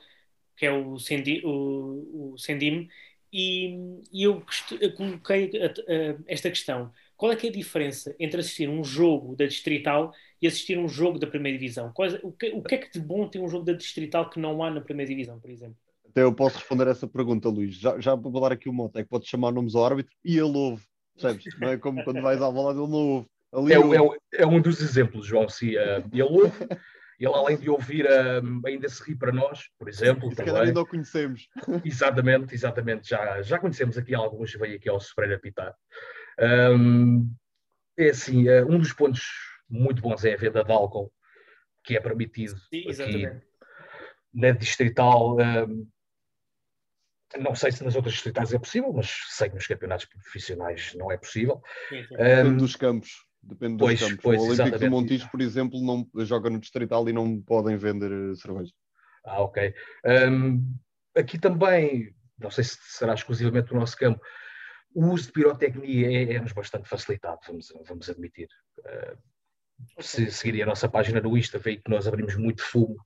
que 0.61 0.67
é 0.67 0.71
o, 0.71 0.99
Sendi, 0.99 1.41
o, 1.43 2.33
o 2.33 2.37
Sendim, 2.37 2.87
e, 3.33 4.03
e 4.11 4.21
eu, 4.21 4.43
eu, 4.79 4.93
coloquei 4.93 5.49
a, 5.59 5.65
a, 5.65 6.17
esta 6.27 6.51
questão. 6.51 6.91
Qual 7.17 7.31
é 7.31 7.35
que 7.35 7.47
é 7.47 7.49
a 7.49 7.53
diferença 7.53 8.15
entre 8.19 8.41
assistir 8.41 8.69
um 8.69 8.83
jogo 8.83 9.35
da 9.35 9.47
Distrital 9.47 10.13
e 10.39 10.45
assistir 10.45 10.77
um 10.77 10.87
jogo 10.87 11.17
da 11.17 11.25
Primeira 11.25 11.57
Divisão? 11.57 11.91
O, 12.21 12.31
que, 12.31 12.51
o 12.51 12.61
que 12.61 12.75
é 12.75 12.77
que 12.77 12.91
de 12.91 12.99
bom 12.99 13.27
tem 13.27 13.41
um 13.41 13.47
jogo 13.47 13.65
da 13.65 13.73
Distrital 13.73 14.29
que 14.29 14.39
não 14.39 14.63
há 14.63 14.69
na 14.69 14.81
Primeira 14.81 15.09
Divisão, 15.09 15.39
por 15.39 15.49
exemplo? 15.49 15.75
Até 16.07 16.21
eu 16.21 16.31
posso 16.31 16.59
responder 16.59 16.87
essa 16.87 17.07
pergunta, 17.07 17.49
Luís. 17.49 17.75
Já, 17.75 17.99
já 17.99 18.13
vou 18.13 18.39
dar 18.39 18.51
aqui 18.51 18.69
o 18.69 18.73
moto. 18.73 18.97
É 18.97 19.03
que 19.03 19.09
podes 19.09 19.27
chamar 19.27 19.51
nomes 19.51 19.73
ao 19.73 19.83
árbitro 19.83 20.13
e 20.23 20.37
ele 20.37 20.55
ouve. 20.55 20.83
Percebes? 21.15 21.59
Não 21.59 21.69
é 21.69 21.77
como 21.77 22.03
quando 22.03 22.21
vais 22.21 22.39
à 22.39 22.51
bola 22.51 22.71
ele 22.71 22.91
não 22.91 23.09
ouve. 23.09 23.27
Ali 23.53 23.73
é, 23.73 23.77
é, 23.77 24.43
é, 24.43 24.47
um 24.47 24.61
dos 24.61 24.81
exemplos, 24.81 25.25
João. 25.25 25.49
Se 25.49 25.75
uh, 25.77 26.07
ele 26.11 26.23
ouve, 26.23 26.67
ele 27.19 27.33
além 27.33 27.57
de 27.57 27.69
ouvir, 27.69 28.05
uh, 28.05 28.67
ainda 28.67 28.87
se 28.87 29.03
ri 29.03 29.15
para 29.15 29.31
nós, 29.31 29.69
por 29.77 29.89
exemplo. 29.89 30.29
Se 30.29 30.37
calhar 30.37 30.63
ainda 30.63 30.81
o 30.81 30.87
conhecemos. 30.87 31.49
Exatamente, 31.83 32.55
exatamente. 32.55 33.09
Já, 33.09 33.41
já 33.41 33.59
conhecemos 33.59 33.97
aqui 33.97 34.15
alguns, 34.15 34.53
veio 34.53 34.77
aqui 34.77 34.89
ao 34.89 34.99
Sofreira 34.99 35.37
Pitar. 35.37 35.75
Um, 36.39 37.29
é 37.97 38.09
assim, 38.09 38.47
uh, 38.49 38.65
um 38.69 38.79
dos 38.79 38.93
pontos 38.93 39.21
muito 39.69 40.01
bons 40.01 40.23
é 40.23 40.33
a 40.33 40.37
venda 40.37 40.63
de 40.63 40.71
álcool, 40.71 41.11
que 41.83 41.95
é 41.95 41.99
permitido 41.99 42.57
Sim, 42.69 42.89
aqui 42.89 43.29
na 44.33 44.51
distrital. 44.51 45.37
Um, 45.37 45.87
não 47.37 47.55
sei 47.55 47.71
se 47.71 47.83
nas 47.83 47.95
outras 47.95 48.13
distritais 48.13 48.53
é 48.53 48.59
possível, 48.59 48.91
mas 48.93 49.09
sei 49.29 49.49
que 49.49 49.55
nos 49.55 49.67
campeonatos 49.67 50.05
profissionais 50.05 50.93
não 50.95 51.11
é 51.11 51.17
possível. 51.17 51.61
Sim, 51.89 52.03
sim. 52.05 52.15
Um, 52.15 52.57
dos 52.57 52.75
campos. 52.75 53.25
Depende 53.43 53.77
pois, 53.77 53.99
campos. 53.99 54.17
Pois, 54.21 54.41
o 54.41 54.45
Olímpico 54.45 54.79
do 54.79 54.89
Montijo, 54.89 55.29
por 55.29 55.41
exemplo, 55.41 55.81
não 55.81 56.07
joga 56.25 56.49
no 56.49 56.59
distrital 56.59 57.07
e 57.09 57.13
não 57.13 57.41
podem 57.41 57.75
vender 57.75 58.11
eh, 58.11 58.35
cerveja. 58.35 58.71
Ah, 59.25 59.41
ok. 59.41 59.73
Um, 60.29 60.75
aqui 61.15 61.39
também, 61.39 62.15
não 62.37 62.51
sei 62.51 62.63
se 62.63 62.77
será 62.81 63.13
exclusivamente 63.13 63.69
do 63.69 63.75
nosso 63.75 63.97
campo, 63.97 64.21
o 64.93 65.07
uso 65.07 65.27
de 65.27 65.33
pirotecnia 65.33 66.07
é, 66.07 66.33
é-nos 66.35 66.51
bastante 66.51 66.87
facilitado, 66.87 67.39
vamos, 67.47 67.73
vamos 67.87 68.09
admitir. 68.09 68.47
Uh, 68.79 69.17
se 70.01 70.31
seguirem 70.31 70.63
a 70.63 70.67
nossa 70.67 70.87
página 70.87 71.19
no 71.19 71.35
Insta, 71.37 71.57
veio 71.57 71.81
que 71.81 71.89
nós 71.89 72.07
abrimos 72.07 72.35
muito 72.35 72.61
fumo, 72.61 72.97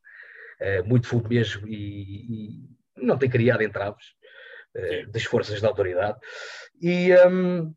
uh, 0.61 0.85
muito 0.85 1.07
fumo 1.07 1.27
mesmo, 1.29 1.67
e, 1.67 2.57
e 2.57 2.69
não 2.97 3.17
tem 3.17 3.29
criado 3.29 3.61
entraves 3.61 4.07
uh, 4.75 5.11
das 5.11 5.23
forças 5.23 5.61
da 5.61 5.67
autoridade. 5.69 6.17
E 6.81 7.13
um, 7.27 7.73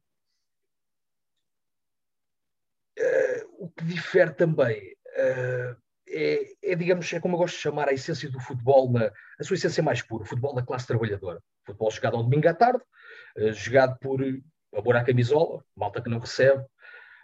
uh, 2.98 3.02
eh, 3.02 3.46
o 3.58 3.68
que 3.70 3.84
difere 3.84 4.32
também 4.32 4.94
uh, 5.16 5.76
é, 6.10 6.52
é, 6.62 6.74
digamos, 6.74 7.12
é 7.12 7.20
como 7.20 7.34
eu 7.34 7.38
gosto 7.38 7.56
de 7.56 7.62
chamar 7.62 7.88
a 7.88 7.92
essência 7.92 8.30
do 8.30 8.40
futebol, 8.40 8.90
na, 8.90 9.10
a 9.38 9.44
sua 9.44 9.54
essência 9.54 9.82
mais 9.82 10.00
pura, 10.02 10.22
o 10.22 10.26
futebol 10.26 10.54
da 10.54 10.62
classe 10.62 10.86
trabalhadora. 10.86 11.40
Futebol 11.66 11.90
jogado 11.90 12.16
ao 12.16 12.22
domingo 12.22 12.48
à 12.48 12.54
tarde, 12.54 12.82
jogado 13.52 13.98
por 13.98 14.20
amor 14.74 14.96
à 14.96 15.04
camisola, 15.04 15.62
malta 15.76 16.00
que 16.00 16.08
não 16.08 16.18
recebe, 16.18 16.64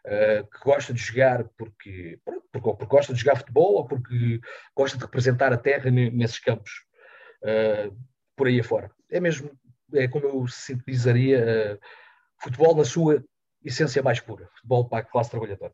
Uh, 0.06 0.46
que 0.50 0.62
gosta 0.62 0.92
de 0.92 1.00
jogar 1.00 1.44
porque, 1.56 2.20
porque, 2.26 2.60
porque, 2.60 2.84
gosta 2.84 3.14
de 3.14 3.20
jogar 3.20 3.36
futebol 3.36 3.76
ou 3.76 3.86
porque 3.86 4.38
gosta 4.76 4.98
de 4.98 5.04
representar 5.04 5.50
a 5.50 5.56
terra 5.56 5.90
nesses 5.90 6.38
campos 6.38 6.84
uh, 7.42 7.96
por 8.36 8.46
aí 8.46 8.60
afora. 8.60 8.90
É 9.10 9.18
mesmo, 9.18 9.50
é 9.94 10.06
como 10.06 10.26
eu 10.26 10.46
sintetizaria 10.46 11.40
uh, 11.40 11.78
futebol 12.42 12.76
na 12.76 12.84
sua 12.84 13.24
essência 13.64 14.02
mais 14.02 14.20
pura, 14.20 14.48
futebol 14.54 14.88
para 14.88 14.98
a 14.98 15.04
classe 15.04 15.30
trabalhadora. 15.30 15.72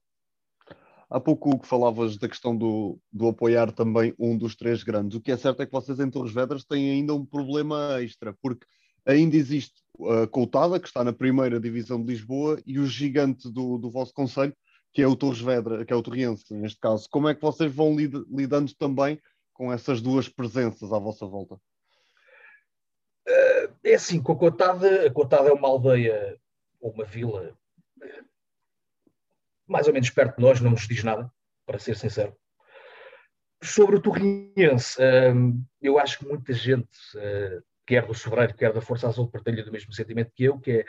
Há 1.10 1.18
pouco 1.18 1.58
que 1.58 1.66
falavas 1.66 2.16
da 2.16 2.28
questão 2.28 2.56
do, 2.56 2.96
do 3.12 3.28
apoiar 3.28 3.72
também 3.72 4.14
um 4.16 4.38
dos 4.38 4.54
três 4.54 4.84
grandes. 4.84 5.16
O 5.16 5.20
que 5.20 5.32
é 5.32 5.36
certo 5.36 5.60
é 5.60 5.66
que 5.66 5.72
vocês 5.72 5.98
em 5.98 6.08
Torres 6.08 6.32
Vedras 6.32 6.64
têm 6.64 6.88
ainda 6.88 7.12
um 7.12 7.26
problema 7.26 8.00
extra, 8.00 8.32
porque 8.40 8.64
ainda 9.04 9.36
existe 9.36 9.74
a 10.22 10.28
Coutada, 10.28 10.78
que 10.78 10.86
está 10.86 11.02
na 11.02 11.12
primeira 11.12 11.58
divisão 11.58 12.00
de 12.00 12.12
Lisboa, 12.12 12.62
e 12.64 12.78
o 12.78 12.86
gigante 12.86 13.50
do, 13.50 13.76
do 13.76 13.90
vosso 13.90 14.14
conselho, 14.14 14.54
que 14.92 15.02
é 15.02 15.06
o 15.06 15.16
Torres 15.16 15.40
Vedra, 15.40 15.84
que 15.84 15.92
é 15.92 15.96
o 15.96 16.02
Torriense, 16.02 16.54
neste 16.54 16.78
caso. 16.78 17.08
Como 17.10 17.28
é 17.28 17.34
que 17.34 17.42
vocês 17.42 17.74
vão 17.74 17.96
lid, 17.96 18.14
lidando 18.30 18.72
também 18.74 19.20
com 19.52 19.72
essas 19.72 20.00
duas 20.00 20.28
presenças 20.28 20.92
à 20.92 20.98
vossa 20.98 21.26
volta? 21.26 21.56
Uh, 23.28 23.74
é 23.82 23.94
assim, 23.94 24.22
com 24.22 24.32
a 24.32 24.36
Cotada, 24.36 25.06
a 25.06 25.12
Cotada 25.12 25.48
é 25.48 25.52
uma 25.52 25.68
aldeia 25.68 26.38
ou 26.80 26.92
uma 26.92 27.04
vila 27.04 27.56
mais 29.66 29.86
ou 29.86 29.92
menos 29.92 30.10
perto 30.10 30.36
de 30.36 30.42
nós, 30.42 30.60
não 30.60 30.70
nos 30.70 30.86
diz 30.86 31.04
nada, 31.04 31.30
para 31.64 31.78
ser 31.78 31.96
sincero. 31.96 32.36
Sobre 33.62 33.96
o 33.96 34.00
Torriense, 34.00 35.00
uh, 35.00 35.64
eu 35.80 35.98
acho 35.98 36.18
que 36.18 36.26
muita 36.26 36.52
gente, 36.52 36.88
uh, 37.16 37.62
quer 37.86 38.06
do 38.06 38.14
Sobreiro, 38.14 38.54
quer 38.54 38.72
da 38.72 38.80
Força 38.80 39.06
Azul, 39.06 39.30
partilha 39.30 39.64
do 39.64 39.72
mesmo 39.72 39.92
sentimento 39.92 40.32
que 40.34 40.44
eu, 40.44 40.58
que 40.58 40.70
é 40.70 40.84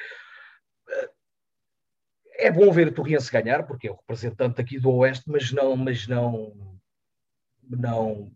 é 2.42 2.52
bom 2.52 2.72
ver 2.72 2.88
o 2.88 2.94
Torriense 2.94 3.32
ganhar, 3.32 3.66
porque 3.66 3.88
é 3.88 3.92
o 3.92 3.96
representante 3.96 4.60
aqui 4.60 4.80
do 4.80 4.92
Oeste, 4.92 5.30
mas 5.30 5.52
não, 5.52 5.76
mas 5.76 6.08
não, 6.08 6.80
não, 7.62 8.32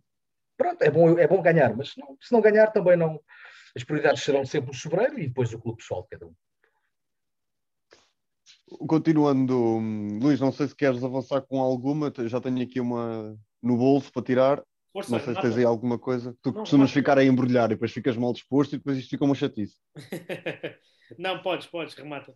pronto, 0.56 0.82
é 0.82 0.92
bom, 0.92 1.18
é 1.18 1.28
bom 1.28 1.42
ganhar, 1.42 1.76
mas 1.76 1.96
não, 1.98 2.16
se 2.22 2.32
não 2.32 2.42
ganhar 2.42 2.68
também 2.68 2.96
não. 2.96 3.20
As 3.76 3.84
prioridades 3.84 4.24
serão 4.24 4.46
sempre 4.46 4.72
o 4.72 4.74
sobreiro 4.74 5.20
e 5.20 5.28
depois 5.28 5.52
o 5.54 5.60
clube 5.60 5.80
pessoal 5.80 6.04
de 6.04 6.10
cada 6.10 6.28
um. 6.28 6.36
Continuando, 8.88 9.78
Luís, 10.22 10.40
não 10.40 10.52
sei 10.52 10.68
se 10.68 10.76
queres 10.76 11.04
avançar 11.04 11.42
com 11.42 11.62
alguma, 11.62 12.12
já 12.26 12.42
tenho 12.42 12.62
aqui 12.62 12.80
uma 12.80 13.38
no 13.62 13.78
bolso 13.78 14.12
para 14.12 14.24
tirar. 14.24 14.64
Força, 14.92 15.12
não 15.12 15.20
sei 15.20 15.36
se 15.36 15.42
tens 15.42 15.58
aí 15.58 15.66
alguma 15.66 16.00
coisa. 16.00 16.36
Tu 16.42 16.52
não, 16.52 16.62
costumas 16.62 16.92
ficar 16.92 17.18
a 17.18 17.24
embrulhar 17.24 17.66
e 17.66 17.76
depois 17.76 17.92
ficas 17.92 18.18
mal 18.18 18.34
disposto 18.34 18.74
e 18.74 18.78
depois 18.78 18.98
isto 18.98 19.10
fica 19.10 19.26
uma 19.26 19.36
chatice. 19.36 19.76
não, 21.20 21.42
podes, 21.42 21.68
podes, 21.68 21.94
remata. 21.94 22.34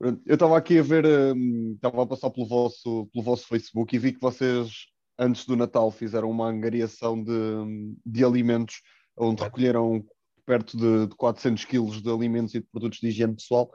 Eu 0.00 0.34
estava 0.34 0.56
aqui 0.56 0.78
a 0.78 0.82
ver, 0.82 1.04
hum, 1.06 1.74
estava 1.74 2.02
a 2.02 2.06
passar 2.06 2.30
pelo 2.30 2.46
vosso, 2.46 3.06
pelo 3.12 3.22
vosso 3.22 3.46
Facebook 3.46 3.94
e 3.94 3.98
vi 3.98 4.12
que 4.12 4.20
vocês 4.20 4.90
antes 5.20 5.44
do 5.44 5.54
Natal, 5.54 5.90
fizeram 5.90 6.30
uma 6.30 6.48
angariação 6.48 7.22
de, 7.22 7.32
de 8.06 8.24
alimentos, 8.24 8.80
onde 9.14 9.42
recolheram 9.42 10.02
perto 10.46 10.78
de, 10.78 11.08
de 11.08 11.14
400 11.14 11.66
quilos 11.66 12.02
de 12.02 12.10
alimentos 12.10 12.54
e 12.54 12.60
de 12.60 12.66
produtos 12.66 13.00
de 13.00 13.08
higiene 13.08 13.36
pessoal. 13.36 13.70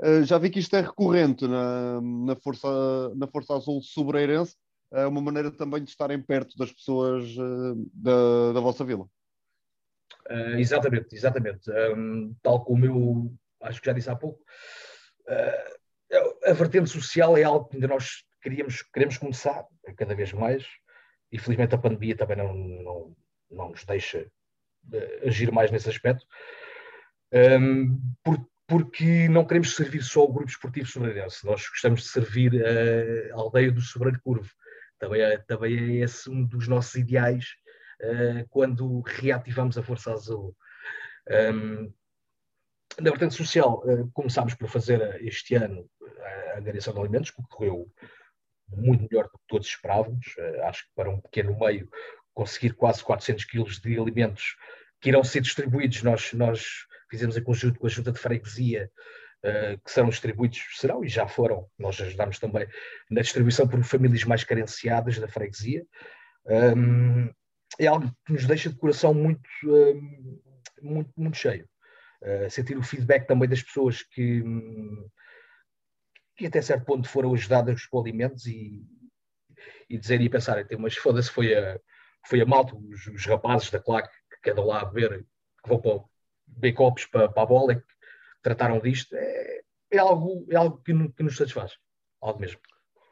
Uh, 0.00 0.22
já 0.24 0.38
vi 0.38 0.50
que 0.50 0.60
isto 0.60 0.76
é 0.76 0.80
recorrente 0.80 1.46
na, 1.46 2.00
na, 2.00 2.36
Força, 2.36 2.68
na 3.16 3.26
Força 3.26 3.54
Azul 3.54 3.82
Sobreirense, 3.82 4.56
é 4.92 5.06
uma 5.06 5.20
maneira 5.20 5.50
também 5.50 5.82
de 5.82 5.90
estarem 5.90 6.20
perto 6.22 6.56
das 6.56 6.72
pessoas 6.72 7.24
uh, 7.36 7.90
da, 7.92 8.52
da 8.52 8.60
vossa 8.60 8.84
vila. 8.84 9.08
Uh, 10.30 10.56
exatamente, 10.58 11.14
exatamente. 11.14 11.70
Um, 11.70 12.34
tal 12.42 12.64
como 12.64 12.84
eu 12.86 13.34
acho 13.62 13.80
que 13.80 13.86
já 13.86 13.92
disse 13.92 14.08
há 14.08 14.14
pouco, 14.14 14.40
a 16.46 16.52
vertente 16.52 16.88
social 16.88 17.36
é 17.36 17.42
algo 17.42 17.66
que 17.66 17.76
ainda 17.76 17.88
nós 17.88 18.24
queríamos, 18.40 18.82
queremos 18.82 19.18
começar 19.18 19.66
cada 19.96 20.14
vez 20.14 20.32
mais 20.32 20.64
e 21.30 21.38
felizmente 21.38 21.74
a 21.74 21.78
pandemia 21.78 22.16
também 22.16 22.36
não, 22.36 22.54
não, 22.54 23.16
não 23.50 23.68
nos 23.70 23.84
deixa 23.84 24.30
uh, 24.92 25.26
agir 25.26 25.52
mais 25.52 25.70
nesse 25.70 25.88
aspecto, 25.88 26.24
um, 27.60 28.00
porque 28.68 29.28
não 29.28 29.46
queremos 29.46 29.74
servir 29.74 30.02
só 30.02 30.24
o 30.24 30.32
grupo 30.32 30.50
esportivo 30.50 30.86
sobreirense, 30.86 31.44
nós 31.46 31.66
gostamos 31.68 32.02
de 32.02 32.08
servir 32.08 32.52
a 33.32 33.34
aldeia 33.34 33.72
do 33.72 33.80
Sobreiro 33.80 34.20
Curvo, 34.20 34.50
também 34.98 35.22
é, 35.22 35.38
também 35.38 35.76
é 35.76 36.04
esse 36.04 36.28
um 36.28 36.44
dos 36.44 36.68
nossos 36.68 36.94
ideais 36.96 37.46
uh, 38.02 38.46
quando 38.50 39.00
reativamos 39.00 39.78
a 39.78 39.82
Força 39.82 40.12
Azul. 40.12 40.54
Um, 41.30 41.92
na 43.00 43.10
vertente 43.10 43.34
social, 43.34 43.82
uh, 43.84 44.10
começámos 44.12 44.54
por 44.54 44.68
fazer 44.68 45.22
este 45.24 45.54
ano 45.54 45.88
a 46.54 46.58
angariação 46.58 46.92
de 46.92 47.00
alimentos, 47.00 47.30
que 47.30 47.42
correu 47.48 47.90
muito 48.68 49.06
melhor 49.08 49.24
do 49.24 49.38
que 49.38 49.46
todos 49.46 49.68
esperávamos. 49.68 50.26
Uh, 50.36 50.62
acho 50.64 50.84
que 50.84 50.90
para 50.94 51.10
um 51.10 51.20
pequeno 51.20 51.56
meio 51.58 51.88
conseguir 52.34 52.74
quase 52.74 53.02
400 53.02 53.44
quilos 53.44 53.80
de 53.80 53.98
alimentos 53.98 54.56
que 55.00 55.08
irão 55.10 55.22
ser 55.22 55.40
distribuídos, 55.40 56.02
nós, 56.02 56.32
nós 56.32 56.87
fizemos 57.10 57.36
em 57.36 57.42
conjunto 57.42 57.78
com 57.78 57.86
a 57.86 57.90
Junta 57.90 58.12
de 58.12 58.18
Freguesia, 58.18 58.90
uh, 59.44 59.78
que 59.82 59.90
serão 59.90 60.08
distribuídos, 60.08 60.60
serão 60.76 61.04
e 61.04 61.08
já 61.08 61.26
foram, 61.26 61.68
nós 61.78 62.00
ajudamos 62.00 62.38
também 62.38 62.66
na 63.10 63.22
distribuição 63.22 63.66
por 63.68 63.82
famílias 63.82 64.24
mais 64.24 64.44
carenciadas 64.44 65.18
da 65.18 65.28
freguesia. 65.28 65.84
Um, 66.46 67.30
é 67.78 67.86
algo 67.86 68.10
que 68.24 68.32
nos 68.32 68.46
deixa 68.46 68.70
de 68.70 68.76
coração 68.76 69.12
muito, 69.12 69.48
muito, 70.80 71.10
muito 71.16 71.36
cheio. 71.36 71.68
Uh, 72.22 72.50
sentir 72.50 72.76
o 72.76 72.82
feedback 72.82 73.26
também 73.26 73.48
das 73.48 73.62
pessoas 73.62 74.02
que, 74.02 74.42
que 76.36 76.46
até 76.46 76.60
certo 76.60 76.84
ponto 76.84 77.08
foram 77.08 77.32
ajudadas 77.32 77.86
com 77.86 78.00
alimentos 78.00 78.46
e, 78.46 78.82
e 79.88 79.96
dizer 79.96 80.20
e 80.20 80.28
pensar, 80.28 80.66
mas 80.78 80.96
foda-se, 80.96 81.30
foi 81.30 81.54
a, 81.54 81.78
foi 82.26 82.40
a 82.40 82.46
malta, 82.46 82.74
os, 82.74 83.06
os 83.06 83.26
rapazes 83.26 83.70
da 83.70 83.78
claque 83.78 84.14
que 84.42 84.50
andam 84.50 84.66
lá 84.66 84.80
a 84.80 84.84
beber, 84.84 85.24
que 85.62 85.68
vão 85.68 85.80
para 85.80 85.92
beber 85.92 86.17
copos 86.74 87.06
para, 87.06 87.28
para 87.28 87.42
a 87.42 87.46
bola, 87.46 87.74
que 87.76 87.82
trataram 88.42 88.80
disto, 88.80 89.14
é, 89.14 89.60
é 89.90 89.98
algo, 89.98 90.46
é 90.50 90.56
algo 90.56 90.78
que, 90.84 90.92
que 91.10 91.22
nos 91.22 91.36
satisfaz, 91.36 91.72
algo 92.20 92.40
mesmo. 92.40 92.60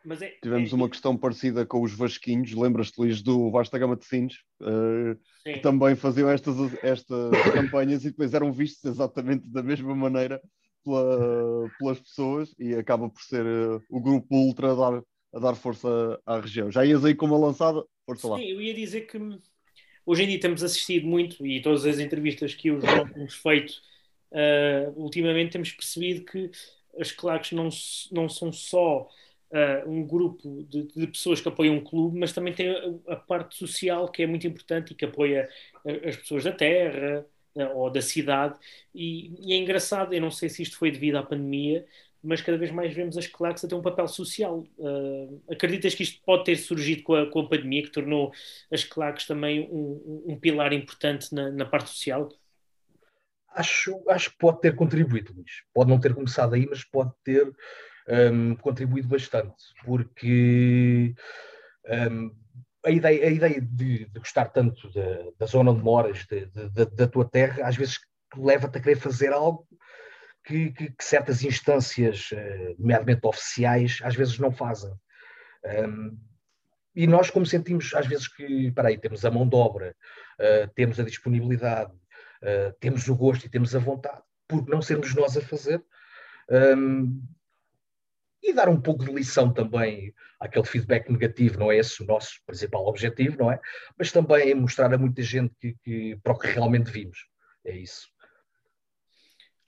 Mas 0.05 0.23
é, 0.23 0.35
Tivemos 0.43 0.73
é- 0.73 0.75
uma 0.75 0.89
questão 0.89 1.17
parecida 1.17 1.67
com 1.67 1.83
os 1.83 1.93
Vasquinhos, 1.93 2.53
lembras-te, 2.53 2.99
Luís, 2.99 3.23
do 3.23 3.51
Vasta 3.51 3.79
Gama 3.79 3.97
de 3.97 4.05
Sines, 4.05 4.35
eh, 4.63 5.17
sim. 5.45 5.53
que 5.55 5.61
também 5.61 5.97
faziam 5.97 6.31
estas, 6.31 6.57
estas 6.83 7.31
campanhas 7.53 8.05
e 8.05 8.11
depois 8.11 8.33
eram 8.35 8.53
vistos 8.53 8.85
exatamente 8.91 9.49
da 9.49 9.63
mesma 9.63 9.95
maneira 9.95 10.41
pela- 10.85 11.69
pelas 11.79 11.99
pessoas 12.01 12.55
e 12.59 12.75
acaba 12.75 13.09
por 13.11 13.21
ser 13.23 13.45
eh, 13.45 13.81
o 13.91 14.01
grupo 14.01 14.35
Ultra 14.37 14.73
a 14.73 14.75
dar, 14.75 15.03
a 15.35 15.39
dar 15.41 15.55
força 15.57 15.89
à 16.25 16.39
região. 16.41 16.71
Já 16.71 16.85
ias 16.85 17.05
aí 17.05 17.15
com 17.15 17.27
uma 17.27 17.39
lançada? 17.39 17.83
Força 18.05 18.29
lá. 18.29 18.39
Sim, 18.39 18.45
eu 18.45 18.61
ia 18.61 18.75
dizer 18.75 19.03
que 19.03 19.19
hoje 20.07 20.25
em 20.25 20.29
dia 20.29 20.41
temos 20.41 20.63
assistido 20.65 21.07
muito 21.07 21.47
e 21.47 21.61
todas 21.63 21.87
as 21.87 21.99
entrevistas 22.01 22.55
que 22.55 22.71
o 22.73 22.81
João 22.81 23.09
temos 23.09 23.35
feito 23.35 23.83
uh, 24.33 24.93
ultimamente 25.01 25.53
temos 25.53 25.73
percebido 25.73 26.25
que 26.25 26.51
as 26.99 27.13
claques 27.13 27.53
não, 27.53 27.69
não 28.13 28.29
são 28.29 28.53
só 28.53 29.09
uh, 29.51 29.91
um 29.91 30.07
grupo 30.07 30.65
de, 30.69 30.85
de 30.85 31.07
pessoas 31.09 31.41
que 31.41 31.49
apoiam 31.49 31.75
um 31.77 31.85
clube, 31.85 32.19
mas 32.19 32.33
também 32.33 32.55
tem 32.55 32.71
a, 32.71 33.13
a 33.15 33.17
parte 33.17 33.57
social 33.57 34.11
que 34.11 34.23
é 34.23 34.27
muito 34.27 34.47
importante 34.47 34.93
e 34.93 34.95
que 34.97 35.05
apoia 35.05 35.49
a- 35.85 36.09
as 36.09 36.17
pessoas 36.17 36.45
da 36.45 36.53
terra 36.53 37.27
uh, 37.55 37.77
ou 37.79 37.91
da 37.91 38.01
cidade. 38.03 38.59
E, 38.95 39.33
e 39.51 39.53
é 39.53 39.57
engraçado, 39.57 40.13
eu 40.15 40.21
não 40.21 40.31
sei 40.31 40.49
se 40.49 40.63
isto 40.63 40.77
foi 40.79 40.91
devido 40.91 41.17
à 41.17 41.23
pandemia, 41.23 41.87
mas 42.27 42.41
cada 42.43 42.59
vez 42.59 42.71
mais 42.71 42.93
vemos 42.93 43.17
as 43.17 43.27
claques 43.27 43.65
a 43.65 43.69
ter 43.69 43.75
um 43.75 43.83
papel 43.83 44.09
social. 44.09 44.65
Uh, 44.79 45.43
acreditas 45.51 45.95
que 45.95 46.03
isto 46.03 46.21
pode 46.25 46.45
ter 46.45 46.57
surgido 46.57 47.03
com 47.03 47.15
a, 47.15 47.31
com 47.31 47.41
a 47.41 47.49
pandemia, 47.49 47.83
que 47.83 47.91
tornou 47.91 48.33
as 48.71 48.85
claques 48.85 49.27
também 49.27 49.69
um, 49.71 50.23
um- 50.27 50.33
um 50.33 50.39
pilar 50.41 50.73
importante 50.73 51.35
na, 51.35 51.51
na 51.51 51.65
parte 51.65 51.91
social? 51.91 52.29
Acho, 53.55 54.03
acho 54.11 54.31
que 54.31 54.39
pode 54.39 54.61
ter 54.61 54.75
contribuído, 54.75 55.33
Luís. 55.33 55.63
Pode 55.73 55.89
não 55.89 55.99
ter 56.01 56.15
começado 56.15 56.55
aí, 56.55 56.67
mas 56.69 56.85
pode 56.85 57.11
ter 57.25 57.51
hum, 58.33 58.55
contribuído 58.57 59.09
bastante, 59.09 59.55
porque 59.85 61.15
hum, 62.11 62.31
a 62.85 62.91
ideia, 62.91 63.27
a 63.27 63.31
ideia 63.31 63.61
de, 63.61 64.05
de 64.05 64.19
gostar 64.19 64.47
tanto 64.47 64.93
da, 64.93 65.31
da 65.39 65.47
zona 65.47 65.71
onde 65.71 65.83
moras, 65.83 66.27
de- 66.27 66.47
de- 66.47 66.87
da 66.87 67.07
tua 67.09 67.25
terra, 67.25 67.67
às 67.67 67.77
vezes 67.77 67.99
leva-te 68.37 68.77
a 68.77 68.81
querer 68.81 68.97
fazer 68.97 69.33
algo 69.33 69.67
que, 70.47 70.71
que- 70.73 70.91
que 70.91 71.05
certas 71.05 71.43
instâncias, 71.45 72.31
eh, 72.33 72.75
nomeadamente 72.79 73.27
oficiais, 73.27 73.99
às 74.03 74.15
vezes 74.17 74.39
não 74.39 74.53
fazem. 74.53 74.93
Hum, 75.65 76.19
e 76.95 77.07
nós, 77.07 77.31
como 77.31 77.45
sentimos 77.45 77.93
às 77.95 78.07
vezes 78.07 78.29
que, 78.29 78.71
peraí, 78.73 78.97
temos 78.99 79.25
a 79.25 79.31
mão 79.31 79.47
de 79.49 79.57
obra, 79.57 79.95
eh, 80.39 80.67
temos 80.75 80.99
a 81.01 81.05
disponibilidade, 81.05 81.93
Uh, 82.43 82.71
temos 82.81 83.09
o 83.09 83.17
gosto 83.17 83.47
e 83.47 83.49
temos 83.49 83.75
a 83.75 83.79
vontade, 83.79 84.21
por 84.47 84.69
não 84.69 84.83
sermos 84.83 85.15
nós 85.15 85.39
a 85.39 85.41
fazer, 85.41 85.83
um, 86.77 87.23
e 88.43 88.53
dar 88.53 88.69
um 88.69 88.79
pouco 88.81 89.07
de 89.07 89.13
lição 89.13 89.53
também 89.53 90.15
àquele 90.39 90.67
feedback 90.67 91.11
negativo, 91.11 91.59
não 91.59 91.73
é 91.73 91.79
esse 91.79 92.03
o 92.03 92.07
nosso 92.07 92.35
principal 92.47 92.87
objetivo, 92.87 93.39
não 93.39 93.51
é? 93.51 93.59
Mas 93.99 94.13
também 94.13 94.55
mostrar 94.55 94.93
a 94.93 94.99
muita 94.99 95.23
gente 95.23 95.55
que, 95.59 95.75
que, 95.83 96.17
para 96.23 96.35
o 96.35 96.39
que 96.39 96.47
realmente 96.49 96.91
vimos. 96.91 97.27
É 97.65 97.75
isso. 97.75 98.07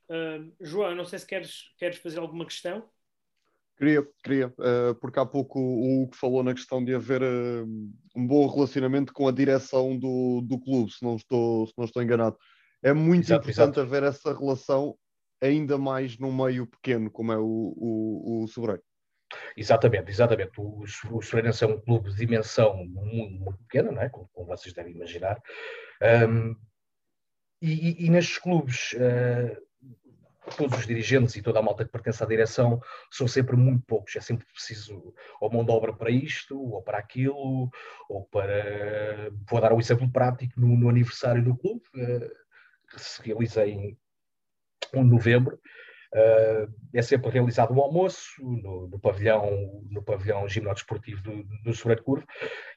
Uh, 0.09 0.53
João, 0.61 0.95
não 0.95 1.05
sei 1.05 1.19
se 1.19 1.27
queres, 1.27 1.75
queres 1.77 1.99
fazer 1.99 2.19
alguma 2.19 2.47
questão. 2.47 2.89
Queria, 3.77 4.05
queria, 4.25 4.53
eh, 4.61 4.95
porque 5.01 5.21
há 5.21 5.25
pouco 5.25 5.61
o 5.61 6.03
Hugo 6.03 6.17
falou 6.17 6.43
na 6.43 6.53
questão 6.53 6.85
de 6.85 6.93
haver 6.93 7.23
eh, 7.23 7.63
um 8.17 8.27
bom 8.27 8.45
relacionamento 8.49 9.13
com 9.13 9.29
a 9.29 9.33
direção 9.33 9.97
do, 9.97 10.41
do 10.41 10.59
clube, 10.59 10.91
se 10.91 11.05
não 11.05 11.15
estou, 11.15 11.65
se 11.65 11.75
não 11.79 11.85
estou 11.85 12.03
enganado. 12.03 12.37
É 12.83 12.93
muito 12.93 13.27
Exato, 13.27 13.49
importante 13.49 13.79
exato. 13.79 13.81
haver 13.81 14.03
essa 14.03 14.37
relação 14.37 14.99
ainda 15.41 15.79
mais 15.79 16.19
num 16.19 16.35
meio 16.35 16.67
pequeno, 16.67 17.09
como 17.09 17.33
é 17.33 17.39
o, 17.39 17.45
o, 17.45 18.43
o 18.43 18.49
Sobreiro. 18.49 18.83
Exatamente, 19.57 20.11
exatamente. 20.11 20.61
O, 20.61 20.83
o 21.13 21.23
Serenense 21.23 21.63
é 21.63 21.69
um 21.69 21.81
clube 21.81 22.11
de 22.11 22.17
dimensão 22.17 22.77
muito, 22.85 23.45
muito 23.45 23.59
pequena, 23.59 23.93
não 23.93 24.03
é? 24.03 24.09
como, 24.09 24.29
como 24.33 24.49
vocês 24.49 24.75
devem 24.75 24.93
imaginar. 24.93 25.41
Um, 26.03 26.57
e, 27.63 27.91
e- 27.91 28.07
e 28.07 28.11
nestes 28.11 28.39
clubes, 28.39 28.93
uh, 28.95 29.68
todos 30.57 30.79
os 30.79 30.87
dirigentes 30.87 31.37
e 31.37 31.43
toda 31.43 31.59
a 31.59 31.63
malta 31.63 31.85
que 31.85 31.91
pertence 31.91 32.23
à 32.23 32.27
direção 32.27 32.81
são 33.11 33.27
sempre 33.27 33.57
muito 33.57 33.85
poucos. 33.87 34.17
É 34.17 34.21
sempre 34.21 34.47
preciso 34.47 35.15
ou 35.41 35.51
mão 35.51 35.65
de 35.65 35.71
obra 35.71 35.93
para 35.93 36.11
isto, 36.11 36.61
ou 36.61 36.83
para 36.83 36.99
aquilo, 36.99 37.71
ou 38.09 38.25
para. 38.31 39.31
Vou 39.49 39.61
dar 39.61 39.73
um 39.73 39.81
exemplo 39.81 40.11
prático 40.11 40.61
no, 40.61 40.77
no 40.77 40.89
aniversário 40.89 41.43
do 41.43 41.57
clube, 41.57 41.83
uh, 41.97 42.31
que 42.91 43.01
se 43.01 43.23
realiza 43.23 43.67
em 43.67 43.97
1 44.95 45.05
de 45.05 45.11
novembro. 45.11 45.61
Uh, 46.15 46.73
é 46.95 47.03
sempre 47.03 47.31
realizado 47.31 47.75
um 47.75 47.81
almoço 47.83 48.43
no, 48.43 48.89
no 48.89 48.99
pavilhão, 48.99 49.83
no 49.91 50.03
pavilhão 50.03 50.49
gimnodesportivo 50.49 51.23
do, 51.23 51.45
do 51.63 51.75
Sobreiro 51.75 52.03
Curvo 52.03 52.27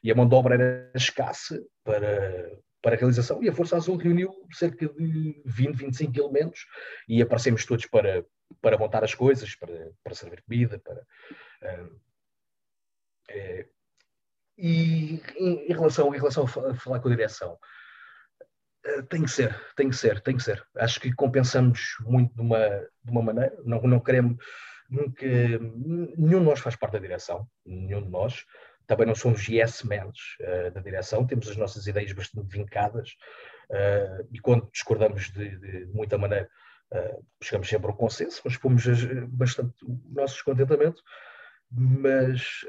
e 0.04 0.12
a 0.12 0.14
mão 0.14 0.28
de 0.28 0.34
obra 0.34 0.54
era 0.54 0.92
escassa 0.94 1.58
para, 1.82 2.52
para 2.82 2.96
a 2.96 2.98
realização 2.98 3.42
e 3.42 3.48
a 3.48 3.52
Força 3.52 3.76
Azul 3.76 3.96
reuniu 3.96 4.34
cerca 4.52 4.88
de 4.88 5.40
20, 5.46 5.76
25 5.76 6.18
elementos 6.18 6.66
e 7.08 7.22
aparecemos 7.22 7.64
todos 7.64 7.86
para, 7.86 8.24
para 8.60 8.76
montar 8.76 9.04
as 9.04 9.14
coisas, 9.14 9.54
para, 9.54 9.90
para 10.02 10.14
servir 10.14 10.42
comida, 10.42 10.78
para... 10.80 11.00
Uh, 11.62 12.00
é, 13.30 13.66
e 14.58 15.22
em, 15.36 15.70
em, 15.70 15.72
relação, 15.72 16.12
em 16.14 16.18
relação 16.18 16.44
a 16.44 16.74
falar 16.74 17.00
com 17.00 17.08
a 17.08 17.14
direção, 17.14 17.56
uh, 18.86 19.02
tem 19.04 19.22
que 19.22 19.30
ser, 19.30 19.58
tem 19.76 19.88
que 19.88 19.96
ser, 19.96 20.20
tem 20.20 20.36
que 20.36 20.42
ser. 20.42 20.66
Acho 20.76 21.00
que 21.00 21.14
compensamos 21.14 21.96
muito 22.00 22.34
de 22.34 22.40
uma, 22.42 22.58
de 22.58 23.10
uma 23.10 23.22
maneira, 23.22 23.56
não, 23.64 23.80
não 23.82 24.00
queremos, 24.00 24.36
nunca, 24.90 25.24
nenhum 25.24 26.40
de 26.40 26.44
nós 26.44 26.60
faz 26.60 26.74
parte 26.74 26.94
da 26.94 26.98
direção, 26.98 27.48
nenhum 27.64 28.02
de 28.02 28.10
nós, 28.10 28.44
também 28.92 29.06
não 29.06 29.14
somos 29.14 29.48
yes 29.48 29.82
uh, 29.82 30.70
da 30.72 30.80
direção, 30.80 31.26
temos 31.26 31.48
as 31.48 31.56
nossas 31.56 31.86
ideias 31.86 32.12
bastante 32.12 32.46
vincadas 32.46 33.16
uh, 33.70 34.28
e 34.30 34.38
quando 34.38 34.70
discordamos 34.70 35.30
de, 35.30 35.56
de 35.56 35.86
muita 35.86 36.18
maneira 36.18 36.48
uh, 36.92 37.26
chegamos 37.42 37.68
sempre 37.68 37.86
ao 37.86 37.96
consenso, 37.96 38.42
mas 38.44 38.56
pomos 38.58 38.84
bastante 39.28 39.74
o 39.84 39.98
nosso 40.10 40.34
descontentamento, 40.34 41.02
mas 41.70 42.66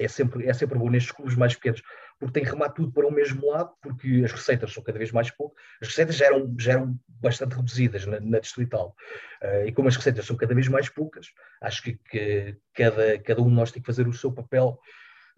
é, 0.00 0.08
sempre, 0.08 0.48
é 0.48 0.52
sempre 0.52 0.78
bom 0.78 0.90
nestes 0.90 1.12
clubes 1.12 1.36
mais 1.36 1.54
pequenos, 1.54 1.80
porque 2.18 2.32
tem 2.32 2.44
que 2.44 2.50
remar 2.50 2.70
tudo 2.70 2.90
para 2.92 3.06
o 3.06 3.10
mesmo 3.10 3.46
lado, 3.50 3.74
porque 3.82 4.22
as 4.24 4.32
receitas 4.32 4.72
são 4.72 4.82
cada 4.82 4.98
vez 4.98 5.12
mais 5.12 5.30
poucas, 5.30 5.62
as 5.80 5.88
receitas 5.88 6.16
já 6.16 6.26
eram, 6.26 6.54
já 6.58 6.72
eram 6.72 6.98
bastante 7.08 7.54
reduzidas 7.54 8.06
na, 8.06 8.20
na 8.20 8.38
distrital, 8.38 8.94
uh, 9.42 9.66
e 9.66 9.72
como 9.72 9.88
as 9.88 9.96
receitas 9.96 10.24
são 10.24 10.36
cada 10.36 10.54
vez 10.54 10.68
mais 10.68 10.88
poucas, 10.88 11.26
acho 11.60 11.82
que, 11.82 11.94
que 12.10 12.56
cada, 12.74 13.18
cada 13.18 13.42
um 13.42 13.48
de 13.48 13.54
nós 13.54 13.70
tem 13.70 13.82
que 13.82 13.86
fazer 13.86 14.08
o 14.08 14.12
seu 14.12 14.32
papel 14.32 14.78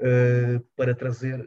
uh, 0.01 0.61
para 0.77 0.95
trazer 0.95 1.47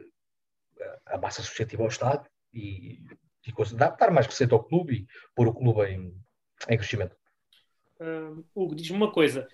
a 1.06 1.18
massa 1.18 1.40
associativa 1.40 1.82
ao 1.82 1.88
Estado 1.88 2.26
e, 2.52 3.02
e 3.46 3.74
dar, 3.74 3.90
dar 3.90 4.10
mais 4.10 4.26
receita 4.26 4.54
ao 4.54 4.64
clube 4.64 4.94
e 4.94 5.06
pôr 5.34 5.46
o 5.46 5.54
clube 5.54 5.84
em, 5.84 6.14
em 6.68 6.76
crescimento. 6.76 7.16
Uh, 8.00 8.44
Hugo, 8.54 8.74
diz-me 8.74 8.96
uma 8.96 9.12
coisa. 9.12 9.46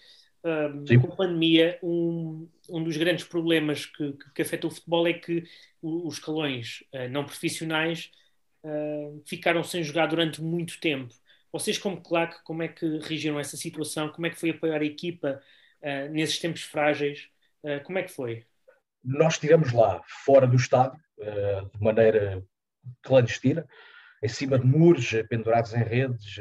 Uh, 0.44 1.00
com 1.00 1.12
a 1.12 1.16
pandemia, 1.16 1.78
um, 1.82 2.48
um 2.70 2.84
dos 2.84 2.96
grandes 2.96 3.24
problemas 3.24 3.86
que, 3.86 4.12
que, 4.12 4.30
que 4.34 4.42
afeta 4.42 4.68
o 4.68 4.70
futebol 4.70 5.06
é 5.06 5.12
que 5.12 5.44
os 5.82 6.14
escalões 6.14 6.84
uh, 6.92 7.08
não 7.10 7.24
profissionais 7.24 8.10
uh, 8.64 9.22
ficaram 9.26 9.62
sem 9.62 9.82
jogar 9.82 10.06
durante 10.06 10.42
muito 10.42 10.80
tempo. 10.80 11.12
Vocês, 11.52 11.78
como 11.78 12.00
claque, 12.00 12.42
como 12.44 12.62
é 12.62 12.68
que 12.68 12.98
regiram 12.98 13.40
essa 13.40 13.56
situação? 13.56 14.10
Como 14.10 14.26
é 14.26 14.30
que 14.30 14.38
foi 14.38 14.50
apoiar 14.50 14.80
a 14.80 14.84
equipa 14.84 15.42
uh, 15.82 16.12
nesses 16.12 16.38
tempos 16.38 16.62
frágeis? 16.62 17.28
como 17.84 17.98
é 17.98 18.04
que 18.04 18.12
foi? 18.12 18.46
Nós 19.04 19.34
estivemos 19.34 19.72
lá, 19.72 20.00
fora 20.24 20.46
do 20.46 20.54
estádio, 20.54 20.98
de 21.18 21.82
maneira 21.82 22.42
clandestina, 23.02 23.68
em 24.22 24.28
cima 24.28 24.58
de 24.60 24.64
muros, 24.64 25.10
pendurados 25.28 25.74
em 25.74 25.82
redes, 25.82 26.38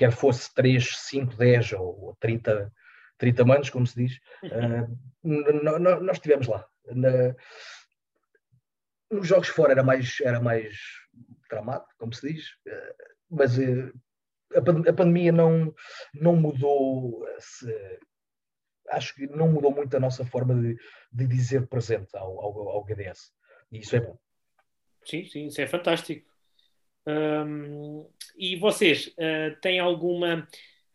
quer 0.00 0.12
fosse 0.12 0.52
3, 0.54 0.96
5, 0.96 1.36
10 1.36 1.72
ou 1.74 2.16
30, 2.20 2.72
30 3.18 3.44
manos, 3.44 3.68
como 3.68 3.86
se 3.86 4.02
diz, 4.02 4.18
uh, 4.44 4.98
nós 5.22 6.16
estivemos 6.16 6.46
lá. 6.46 6.66
Na, 6.86 7.36
nos 9.10 9.28
jogos 9.28 9.48
fora 9.48 9.72
era 9.72 9.82
mais, 9.82 10.18
era 10.22 10.40
mais 10.40 10.74
dramático, 11.50 11.92
como 11.98 12.14
se 12.14 12.32
diz, 12.32 12.46
uh, 12.66 12.94
mas 13.30 13.58
uh, 13.58 13.92
a, 14.54 14.88
a, 14.88 14.92
pandemia 14.94 15.32
não, 15.32 15.74
não 16.14 16.34
mudou, 16.34 17.22
se, 17.38 17.70
acho 18.88 19.14
que 19.14 19.26
não 19.26 19.52
mudou 19.52 19.70
muito 19.70 19.94
a 19.94 20.00
nossa 20.00 20.24
forma 20.24 20.54
de, 20.54 20.78
de 21.12 21.26
dizer 21.26 21.66
presente 21.66 22.16
ao, 22.16 22.40
ao, 22.40 22.68
ao 22.70 22.84
GDS. 22.86 23.34
E 23.70 23.80
isso 23.80 23.96
é 23.96 24.00
bom. 24.00 24.18
Sim, 25.04 25.26
sim, 25.26 25.44
isso 25.48 25.60
é 25.60 25.66
fantástico. 25.66 26.29
Um, 27.06 28.06
e 28.36 28.56
vocês 28.56 29.06
uh, 29.08 29.58
têm 29.60 29.78
alguma 29.78 30.46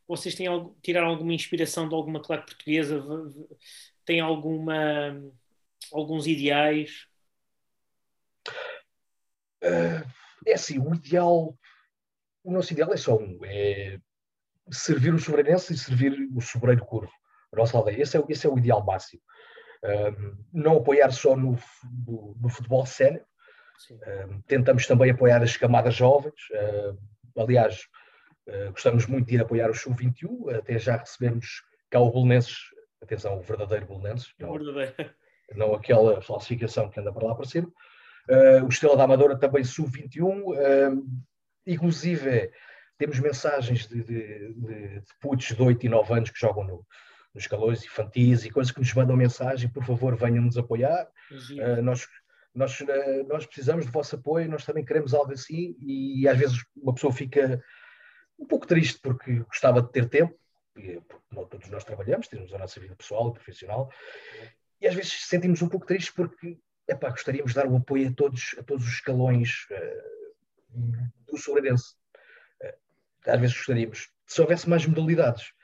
vocês 0.08 0.36
têm 0.36 0.48
tiraram 0.84 1.08
alguma 1.08 1.34
inspiração 1.34 1.89
de 1.89 1.96
alguma 1.96 2.22
claque 2.22 2.46
portuguesa 2.46 3.04
têm 4.06 4.20
alguma 4.20 5.20
alguns 5.91 6.28
ideais 6.28 7.08
uh, 9.63 10.08
é 10.46 10.54
assim 10.54 10.78
o 10.78 10.94
ideal 10.94 11.58
o 12.44 12.52
nosso 12.52 12.72
ideal 12.72 12.94
é 12.94 12.98
só 12.98 13.18
um 13.18 13.39
é 13.44 14.00
servir 14.72 15.12
o 15.12 15.20
sobreirense 15.20 15.74
e 15.74 15.78
servir 15.78 16.30
o 16.36 16.39
sobreiro 16.39 16.86
curvo 16.86 17.12
a 17.56 17.60
nossa 17.60 17.78
aldeia. 17.78 18.02
Esse 18.02 18.18
é, 18.18 18.24
esse 18.30 18.46
é 18.46 18.50
o 18.50 18.58
ideal 18.58 18.84
máximo. 18.86 19.22
Um, 19.84 20.38
não 20.54 20.78
apoiar 20.78 21.12
só 21.12 21.36
no, 21.36 21.58
no, 22.06 22.36
no 22.39 22.50
futebol 22.50 22.86
sénior, 22.86 23.26
um, 23.92 24.42
tentamos 24.42 24.88
também 24.88 25.12
apoiar 25.12 25.42
as 25.42 25.58
camadas 25.58 25.96
jovens. 25.96 26.34
Uh, 26.52 27.42
aliás, 27.42 27.82
uh, 28.48 28.72
gostamos 28.72 29.06
muito 29.06 29.28
de 29.28 29.36
ir 29.36 29.42
apoiar 29.42 29.70
o 29.70 29.76
Sub-21, 29.76 30.56
até 30.56 30.78
já 30.78 30.98
recebemos 30.98 31.64
cá 31.90 32.00
o 32.00 32.12
Belenenses, 32.12 32.58
atenção, 33.02 33.38
o 33.38 33.42
verdadeiro 33.42 33.88
Belenenses, 33.88 34.34
não, 34.40 34.54
Verdadeiro. 34.54 34.94
não 35.56 35.74
aquela 35.74 36.22
falsificação 36.22 36.90
que 36.90 37.00
anda 37.00 37.14
para 37.14 37.28
lá 37.28 37.36
para 37.36 37.46
cima. 37.46 37.72
Uh, 38.30 38.66
o 38.66 38.70
Estrela 38.70 38.98
da 38.98 39.04
Amadora 39.04 39.38
também 39.38 39.64
Sub-21, 39.64 41.02
inclusive 41.68 42.52
temos 42.98 43.20
mensagens 43.20 43.88
de, 43.88 44.04
de, 44.04 44.54
de, 44.54 45.00
de 45.00 45.14
putos 45.20 45.48
de 45.48 45.62
8 45.62 45.86
e 45.86 45.90
9 45.90 46.14
anos 46.14 46.30
que 46.30 46.40
jogam 46.40 46.64
no, 46.64 46.86
nos 47.36 47.44
escalões 47.44 47.84
infantis 47.84 48.46
e 48.46 48.50
coisas 48.50 48.72
que 48.72 48.80
nos 48.80 48.94
mandam 48.94 49.16
mensagem, 49.18 49.70
por 49.70 49.84
favor, 49.84 50.16
venham 50.16 50.44
nos 50.44 50.58
apoiar. 50.58 51.06
Uh, 51.52 51.82
nós, 51.82 52.08
nós, 52.56 52.80
uh, 52.80 53.28
nós 53.28 53.46
precisamos 53.46 53.86
do 53.86 53.91
vosso 53.91 54.15
apoio, 54.15 54.50
nós 54.50 54.65
também 54.65 54.86
queremos 54.86 55.13
algo 55.13 55.34
assim 55.34 55.76
e, 55.80 56.28
às 56.28 56.38
vezes 56.38 56.63
uma 56.76 56.94
pessoa 56.94 57.12
fica 57.12 57.63
um 58.39 58.46
pouco 58.46 58.65
triste 58.65 59.00
porque 59.02 59.39
gostava 59.39 59.82
de 59.82 59.91
ter 59.91 60.10
tempo, 60.10 60.38
porque 60.74 61.02
todos 61.50 61.70
nós 61.70 61.84
trabalhamos, 61.84 62.28
temos 62.28 62.54
a 62.54 62.58
nossa 62.58 62.80
vida 62.80 62.96
pessoal 62.96 63.30
e 63.30 63.34
profissional, 63.34 63.91
e 64.82 64.88
às 64.88 64.96
vezes 64.96 65.26
sentimos 65.26 65.62
um 65.62 65.70
pouco 65.70 65.86
tristes 65.86 66.13
porque 66.13 66.58
epá, 66.88 67.10
gostaríamos 67.10 67.52
de 67.52 67.56
dar 67.56 67.68
o 67.68 67.78
apoio 67.78 68.10
a 68.10 68.13
todos, 68.13 68.56
a 68.58 68.63
todos 68.63 68.86
os 68.86 68.94
escalões 68.94 69.68
uh, 69.72 71.32
do 71.32 71.38
Sobreirense. 71.38 71.96
às 73.26 73.39
vezes 73.39 73.56
gostaríamos, 73.56 74.10
se 74.26 74.41
houvesse 74.41 74.70
mais 74.70 74.86
modalidades, 74.86 75.56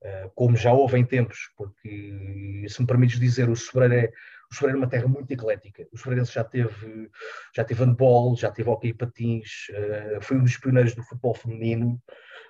eh, 0.00 0.30
como 0.34 0.56
já 0.56 0.72
houve 0.72 0.96
em 0.96 1.04
tempos, 1.04 1.50
porque, 1.56 2.64
se 2.68 2.80
me 2.80 2.86
permites 2.86 3.18
dizer, 3.18 3.48
o 3.48 3.56
Sobreiro 3.56 3.94
é, 3.94 4.12
o 4.50 4.54
Sobreiro 4.54 4.78
é 4.78 4.82
uma 4.82 4.88
terra 4.88 5.06
muito 5.06 5.30
eclética. 5.30 5.86
O 5.92 5.98
Sobreiro 5.98 6.24
já 6.24 6.42
teve, 6.42 7.10
já 7.54 7.64
teve 7.64 7.84
handball, 7.84 8.36
já 8.36 8.50
teve 8.50 8.68
hockey 8.68 8.94
patins, 8.94 9.68
uh, 9.70 10.22
foi 10.22 10.38
um 10.38 10.42
dos 10.42 10.56
pioneiros 10.56 10.94
do 10.94 11.02
futebol 11.02 11.34
feminino 11.34 12.00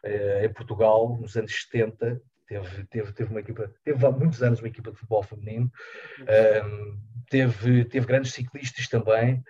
uh, 0.04 0.44
em 0.44 0.52
Portugal, 0.52 1.18
nos 1.20 1.36
anos 1.36 1.52
70. 1.70 2.20
Teve, 2.46 2.84
teve, 2.86 3.12
teve 3.12 3.30
uma 3.30 3.40
equipa, 3.40 3.70
teve 3.84 4.06
há 4.06 4.10
muitos 4.10 4.42
anos 4.42 4.60
uma 4.60 4.68
equipa 4.68 4.90
de 4.90 4.96
futebol 4.96 5.22
feminino, 5.22 5.70
um, 6.64 6.98
teve, 7.28 7.84
teve 7.84 8.06
grandes 8.06 8.32
ciclistas 8.32 8.88
também. 8.88 9.44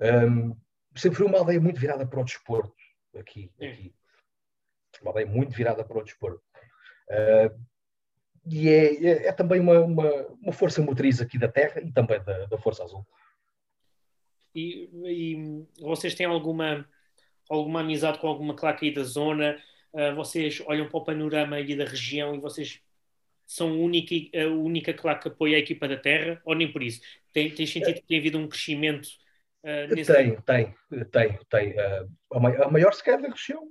Um, 0.00 0.56
sempre 0.96 1.18
foi 1.18 1.26
uma 1.26 1.38
aldeia 1.38 1.60
muito 1.60 1.78
virada 1.78 2.04
para 2.04 2.20
o 2.20 2.24
desporto 2.24 2.74
aqui. 3.16 3.52
aqui. 3.62 3.94
Uma 5.00 5.10
aldeia 5.10 5.26
muito 5.26 5.54
virada 5.54 5.84
para 5.84 5.98
o 5.98 6.02
desporto. 6.02 6.42
Uh, 7.08 7.69
e 8.50 8.68
é, 8.68 9.06
é, 9.06 9.26
é 9.28 9.32
também 9.32 9.60
uma, 9.60 9.78
uma, 9.80 10.26
uma, 10.42 10.52
força 10.52 10.82
motriz 10.82 11.20
aqui 11.20 11.38
da 11.38 11.46
Terra 11.46 11.80
e 11.80 11.92
também 11.92 12.20
da, 12.24 12.46
da 12.46 12.58
Força 12.58 12.82
Azul. 12.82 13.06
E, 14.52 14.90
e, 15.04 15.64
vocês 15.80 16.16
têm 16.16 16.26
alguma, 16.26 16.84
alguma 17.48 17.80
amizade 17.80 18.18
com 18.18 18.26
alguma 18.26 18.54
claque 18.54 18.86
aí 18.86 18.92
da 18.92 19.04
zona? 19.04 19.56
Uh, 19.92 20.14
vocês 20.16 20.60
olham 20.66 20.88
para 20.88 20.98
o 20.98 21.04
panorama 21.04 21.56
aí 21.56 21.76
da 21.76 21.84
região 21.84 22.34
e 22.34 22.40
vocês 22.40 22.80
são 23.46 23.68
a 23.68 23.72
única, 23.72 24.14
a 24.36 24.48
única 24.48 24.92
claque 24.92 25.22
que 25.22 25.28
apoia 25.28 25.56
a 25.56 25.60
equipa 25.60 25.86
da 25.86 25.96
Terra? 25.96 26.40
Ou 26.44 26.56
nem 26.56 26.72
por 26.72 26.82
isso? 26.82 27.00
Tem, 27.32 27.54
sentido 27.54 27.94
que 27.94 28.02
tem 28.02 28.18
havido 28.18 28.36
um 28.38 28.48
crescimento 28.48 29.06
uh, 29.62 29.94
nesse 29.94 30.12
Tem, 30.12 30.40
tem, 30.40 30.74
tem, 31.12 31.38
tem. 31.48 31.72
Uh, 31.72 32.10
a, 32.32 32.68
maior, 32.68 32.92
se 32.94 33.04
calhar 33.04 33.22
da 33.22 33.28
região, 33.28 33.68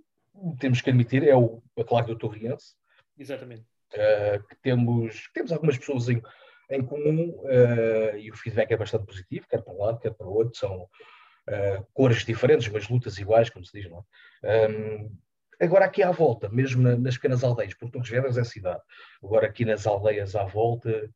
temos 0.58 0.80
que 0.80 0.90
admitir, 0.90 1.28
é 1.28 1.36
o, 1.36 1.62
a 1.78 1.84
claque 1.84 2.08
do 2.08 2.18
Torriense 2.18 2.80
Exatamente. 3.18 3.66
Uh, 3.94 4.44
que 4.48 4.56
temos, 4.62 5.30
temos 5.34 5.52
algumas 5.52 5.78
pessoas 5.78 6.10
em, 6.10 6.22
em 6.70 6.86
comum 6.86 7.30
uh, 7.40 8.18
e 8.18 8.30
o 8.30 8.36
feedback 8.36 8.72
é 8.72 8.78
bastante 8.78 9.06
positivo, 9.06 9.48
quer 9.50 9.64
para 9.64 9.74
um 9.74 9.84
lado, 9.84 10.00
quer 10.00 10.14
para 10.14 10.28
o 10.28 10.34
outro. 10.34 10.58
São 10.58 10.84
uh, 10.84 11.88
cores 11.94 12.24
diferentes, 12.24 12.68
mas 12.70 12.88
lutas 12.88 13.18
iguais, 13.18 13.50
como 13.50 13.66
se 13.66 13.80
diz, 13.80 13.90
não 13.90 14.06
é? 14.44 14.68
Um, 14.68 15.18
agora 15.60 15.86
aqui 15.86 16.04
à 16.04 16.12
volta, 16.12 16.50
mesmo 16.50 16.82
na, 16.82 16.96
nas 16.96 17.16
pequenas 17.16 17.44
aldeias, 17.44 17.74
porque 17.74 17.92
Torres 17.92 18.10
Vedras 18.10 18.38
é 18.38 18.44
cidade, 18.44 18.82
agora 19.24 19.48
aqui 19.48 19.66
nas 19.66 19.86
aldeias 19.86 20.36
à 20.36 20.46
volta, 20.46 21.10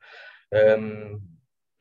um, 0.80 1.22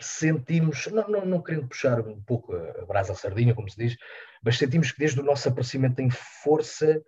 sentimos, 0.00 0.86
não, 0.88 1.08
não, 1.08 1.24
não 1.26 1.42
querendo 1.42 1.68
puxar 1.68 2.00
um 2.00 2.20
pouco 2.22 2.54
a 2.54 2.84
brasa 2.84 3.12
à 3.12 3.16
sardinha, 3.16 3.54
como 3.54 3.68
se 3.68 3.76
diz, 3.76 3.96
mas 4.42 4.58
sentimos 4.58 4.92
que 4.92 4.98
desde 4.98 5.20
o 5.20 5.24
nosso 5.24 5.48
aparecimento 5.48 6.00
em 6.00 6.10
força 6.10 7.02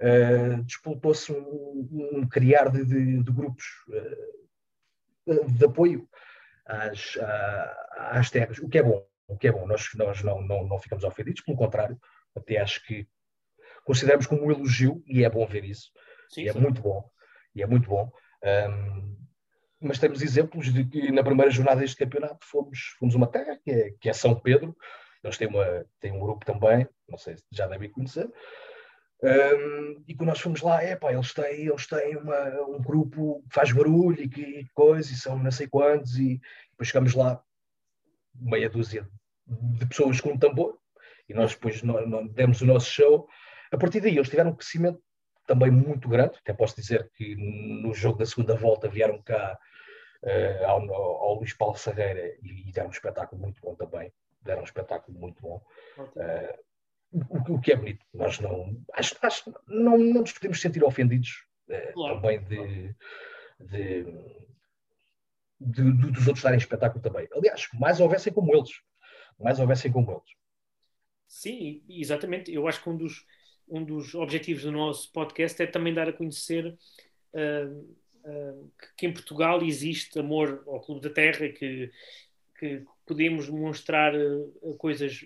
uh, 0.00 0.62
disputou-se 0.64 1.32
um, 1.32 1.88
um, 1.92 2.28
criar 2.28 2.70
de, 2.70 2.84
de, 2.84 3.22
de 3.22 3.32
grupos 3.32 3.64
uh, 5.26 5.50
de 5.50 5.64
apoio 5.64 6.08
às, 6.66 7.18
às 7.96 8.30
terras, 8.30 8.58
o 8.58 8.68
que 8.68 8.78
é 8.78 8.82
bom, 8.82 9.04
o 9.28 9.36
que 9.36 9.48
é 9.48 9.52
bom. 9.52 9.66
Nós, 9.66 9.88
nós 9.94 10.22
não, 10.22 10.40
não, 10.42 10.66
não 10.66 10.78
ficamos 10.78 11.04
ofendidos, 11.04 11.42
pelo 11.42 11.56
contrário, 11.56 11.98
até 12.34 12.58
acho 12.58 12.84
que 12.84 13.06
consideramos 13.84 14.26
como 14.26 14.44
um 14.44 14.50
elogio, 14.50 15.02
e 15.06 15.24
é 15.24 15.30
bom 15.30 15.46
ver 15.46 15.64
isso, 15.64 15.90
sim, 16.28 16.42
e 16.42 16.48
é 16.48 16.52
sim. 16.52 16.60
muito 16.60 16.82
bom, 16.82 17.08
e 17.54 17.62
é 17.62 17.66
muito 17.66 17.88
bom. 17.88 18.10
Um, 18.42 19.16
mas 19.80 19.98
temos 19.98 20.22
exemplos 20.22 20.72
de 20.72 20.84
que 20.84 21.12
na 21.12 21.22
primeira 21.22 21.50
jornada 21.50 21.80
deste 21.80 21.96
campeonato 21.96 22.44
fomos, 22.44 22.96
fomos 22.98 23.14
uma 23.14 23.26
terra, 23.26 23.58
que 23.62 23.70
é, 23.70 23.90
que 24.00 24.08
é 24.08 24.12
São 24.12 24.38
Pedro, 24.38 24.76
eles 25.22 25.38
têm, 25.38 25.48
uma, 25.48 25.86
têm 26.00 26.12
um 26.12 26.20
grupo 26.20 26.44
também, 26.44 26.88
não 27.08 27.18
sei 27.18 27.36
se 27.36 27.44
já 27.52 27.66
devem 27.66 27.90
conhecer, 27.90 28.28
um, 29.22 30.04
e 30.06 30.14
quando 30.14 30.28
nós 30.28 30.40
fomos 30.40 30.60
lá, 30.60 30.82
é 30.82 30.94
pá, 30.94 31.12
eles 31.12 31.32
têm, 31.32 31.66
eles 31.66 31.86
têm 31.86 32.16
uma, 32.16 32.60
um 32.62 32.82
grupo 32.82 33.42
que 33.48 33.54
faz 33.54 33.72
barulho 33.72 34.22
e 34.22 34.28
que 34.28 34.66
coisa, 34.74 35.10
e 35.10 35.16
são 35.16 35.38
não 35.38 35.50
sei 35.50 35.66
quantos, 35.66 36.18
e 36.18 36.40
depois 36.70 36.88
chegamos 36.88 37.14
lá, 37.14 37.42
meia 38.34 38.68
dúzia 38.68 39.08
de 39.46 39.86
pessoas 39.86 40.20
com 40.20 40.30
um 40.30 40.38
tambor, 40.38 40.78
e 41.28 41.34
nós 41.34 41.54
depois 41.54 41.82
nós, 41.82 42.06
nós 42.08 42.30
demos 42.32 42.60
o 42.60 42.66
nosso 42.66 42.90
show. 42.90 43.28
A 43.72 43.76
partir 43.76 44.00
daí, 44.00 44.16
eles 44.16 44.28
tiveram 44.28 44.50
um 44.50 44.54
crescimento 44.56 45.00
também 45.46 45.70
muito 45.70 46.08
grande. 46.08 46.38
Até 46.38 46.52
posso 46.52 46.76
dizer 46.76 47.10
que 47.14 47.34
no 47.36 47.94
jogo 47.94 48.18
da 48.18 48.26
segunda 48.26 48.54
volta 48.54 48.88
vieram 48.88 49.20
cá 49.22 49.58
uh, 50.22 50.66
ao, 50.66 50.92
ao, 50.92 51.34
Luís 51.34 51.52
Paulo 51.52 51.76
Sarreira 51.76 52.36
e, 52.42 52.68
e, 52.68 52.72
deram 52.72 52.88
um 52.88 52.92
espetáculo 52.92 53.40
muito 53.40 53.60
bom 53.60 53.74
também. 53.74 54.12
Deram 54.42 54.60
um 54.60 54.64
espetáculo 54.64 55.18
muito 55.18 55.40
bom. 55.40 55.62
Uh, 55.98 56.65
o, 57.28 57.60
que 57.60 57.72
é 57.72 57.76
bonito. 57.76 58.04
Nós 58.12 58.38
não, 58.40 58.76
acho, 58.94 59.16
acho, 59.22 59.54
não, 59.66 59.98
não 59.98 60.20
nos 60.20 60.32
podemos 60.32 60.60
sentir 60.60 60.84
ofendidos 60.84 61.46
eh, 61.68 61.92
claro. 61.92 62.16
também 62.16 62.42
de, 62.44 62.94
de, 63.60 64.04
de, 65.60 65.92
de, 65.92 66.10
dos 66.10 66.26
outros 66.26 66.42
darem 66.42 66.58
espetáculo 66.58 67.02
também. 67.02 67.28
Aliás, 67.32 67.68
mais 67.74 68.00
houvessem 68.00 68.32
como 68.32 68.54
eles. 68.54 68.70
Mais 69.38 69.58
houvessem 69.58 69.90
como 69.90 70.10
eles. 70.10 70.36
Sim, 71.26 71.82
exatamente. 71.88 72.52
Eu 72.52 72.68
acho 72.68 72.82
que 72.82 72.88
um 72.88 72.96
dos, 72.96 73.26
um 73.68 73.84
dos 73.84 74.14
objetivos 74.14 74.62
do 74.62 74.72
nosso 74.72 75.10
podcast 75.12 75.60
é 75.62 75.66
também 75.66 75.92
dar 75.92 76.08
a 76.08 76.12
conhecer 76.12 76.66
uh, 77.32 77.96
uh, 78.24 78.72
que 78.96 79.06
em 79.06 79.12
Portugal 79.12 79.62
existe 79.62 80.18
amor 80.18 80.62
ao 80.66 80.80
Clube 80.80 81.00
da 81.00 81.10
Terra, 81.10 81.48
que, 81.48 81.90
que 82.58 82.84
podemos 83.04 83.46
demonstrar 83.46 84.14
uh, 84.14 84.76
coisas, 84.78 85.24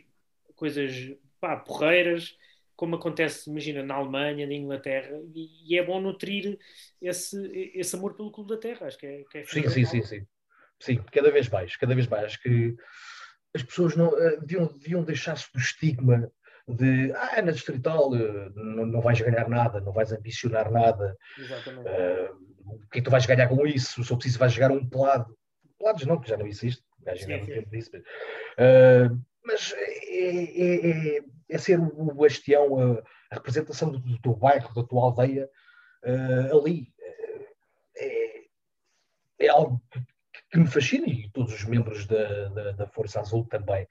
coisas 0.56 1.16
pá, 1.40 1.56
porreiras, 1.56 2.36
como 2.76 2.96
acontece, 2.96 3.50
imagina, 3.50 3.82
na 3.82 3.94
Alemanha, 3.94 4.46
na 4.46 4.54
Inglaterra, 4.54 5.20
e, 5.34 5.74
e, 5.74 5.78
é 5.78 5.84
bom 5.84 6.00
nutrir 6.00 6.58
esse, 7.00 7.36
esse 7.74 7.94
amor 7.96 8.14
pelo 8.14 8.32
clube 8.32 8.50
da 8.50 8.60
terra, 8.60 8.86
acho 8.86 8.98
que 8.98 9.06
é, 9.06 9.24
que 9.24 9.38
é 9.38 9.44
sim, 9.44 9.68
sim, 9.68 9.84
sim, 9.84 10.02
sim. 10.02 10.26
Sim, 10.80 10.96
cada 11.12 11.30
vez 11.30 11.46
mais, 11.48 11.76
cada 11.76 11.94
vez 11.94 12.06
mais. 12.06 12.24
Acho 12.24 12.42
que 12.42 12.74
as 13.54 13.62
pessoas 13.62 13.94
não, 13.96 14.08
uh, 14.08 14.40
deviam, 14.40 14.66
deviam 14.78 15.04
deixar-se 15.04 15.52
do 15.52 15.58
estigma 15.60 16.32
de 16.66 17.12
ah, 17.12 17.36
é 17.36 17.42
na 17.42 17.52
distrital, 17.52 18.12
uh, 18.12 18.50
não, 18.54 18.86
não 18.86 19.00
vais 19.02 19.20
ganhar 19.20 19.48
nada, 19.48 19.80
não 19.80 19.92
vais 19.92 20.10
ambicionar 20.12 20.70
nada. 20.70 21.16
Exatamente. 21.38 21.86
Uh, 21.86 22.50
o 22.64 22.78
que 22.90 22.98
é 22.98 23.00
que 23.00 23.02
tu 23.02 23.10
vais 23.10 23.26
ganhar 23.26 23.48
com 23.48 23.66
isso? 23.66 24.02
Se 24.02 24.10
eu 24.10 24.16
preciso 24.16 24.38
vais 24.38 24.52
jogar 24.52 24.70
um 24.70 24.88
pelado. 24.88 25.36
Pelados 25.78 26.06
não, 26.06 26.20
que 26.20 26.28
já 26.28 26.36
não 26.36 26.46
existe. 26.46 26.82
Ainda 27.06 27.38
não 27.38 27.46
tempo 27.46 27.70
disso. 27.70 27.90
Uh, 27.96 29.20
mas 29.44 29.72
é, 29.72 30.44
é, 30.44 30.90
é, 31.16 31.20
é, 31.48 31.58
ser 31.58 31.78
o 31.80 32.14
bastião, 32.14 32.78
a, 32.78 33.02
a 33.30 33.34
representação 33.34 33.90
do, 33.90 33.98
do, 33.98 34.20
teu 34.20 34.34
bairro, 34.34 34.74
da 34.74 34.84
tua 34.84 35.04
aldeia 35.04 35.48
uh, 36.04 36.58
ali. 36.58 36.92
É, 37.96 38.40
é 39.40 39.48
algo 39.48 39.82
que, 40.50 40.58
me 40.58 40.66
fascina 40.66 41.06
e 41.06 41.30
todos 41.30 41.54
os 41.54 41.64
membros 41.64 42.06
da, 42.06 42.48
da, 42.48 42.72
da, 42.72 42.86
Força 42.86 43.20
Azul 43.20 43.46
também. 43.46 43.86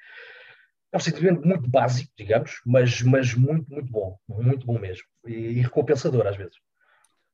É 0.91 0.97
um 0.97 0.99
sentimento 0.99 1.45
muito 1.45 1.69
básico, 1.69 2.11
digamos, 2.17 2.61
mas, 2.65 3.01
mas 3.01 3.33
muito, 3.33 3.69
muito 3.71 3.91
bom. 3.91 4.17
Muito 4.27 4.65
bom 4.65 4.77
mesmo. 4.79 5.05
E, 5.25 5.33
e 5.33 5.61
recompensador 5.61 6.27
às 6.27 6.37
vezes. 6.37 6.57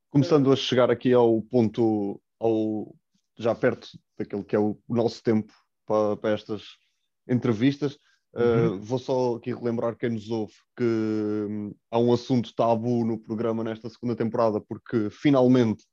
Começando 0.10 0.52
a 0.52 0.56
chegar 0.56 0.90
aqui 0.90 1.14
ao 1.14 1.42
ponto, 1.42 2.22
ao, 2.40 2.96
já 3.38 3.54
perto 3.54 3.88
daquele 4.18 4.44
que 4.44 4.56
é 4.56 4.60
o 4.60 4.78
nosso 4.88 5.22
tempo 5.22 5.54
para, 5.86 6.16
para 6.18 6.32
estas 6.32 6.78
entrevistas. 7.28 7.98
Uhum. 8.34 8.76
Uh, 8.76 8.80
vou 8.82 9.00
só 9.00 9.36
aqui 9.36 9.54
relembrar 9.54 9.96
quem 9.96 10.10
nos 10.10 10.30
ouve 10.30 10.54
que 10.78 10.84
hum, 10.84 11.74
há 11.90 11.98
um 11.98 12.12
assunto 12.12 12.54
tabu 12.54 13.06
no 13.06 13.18
programa 13.18 13.64
nesta 13.64 13.90
segunda 13.90 14.16
temporada, 14.16 14.60
porque 14.60 15.10
finalmente 15.10 15.86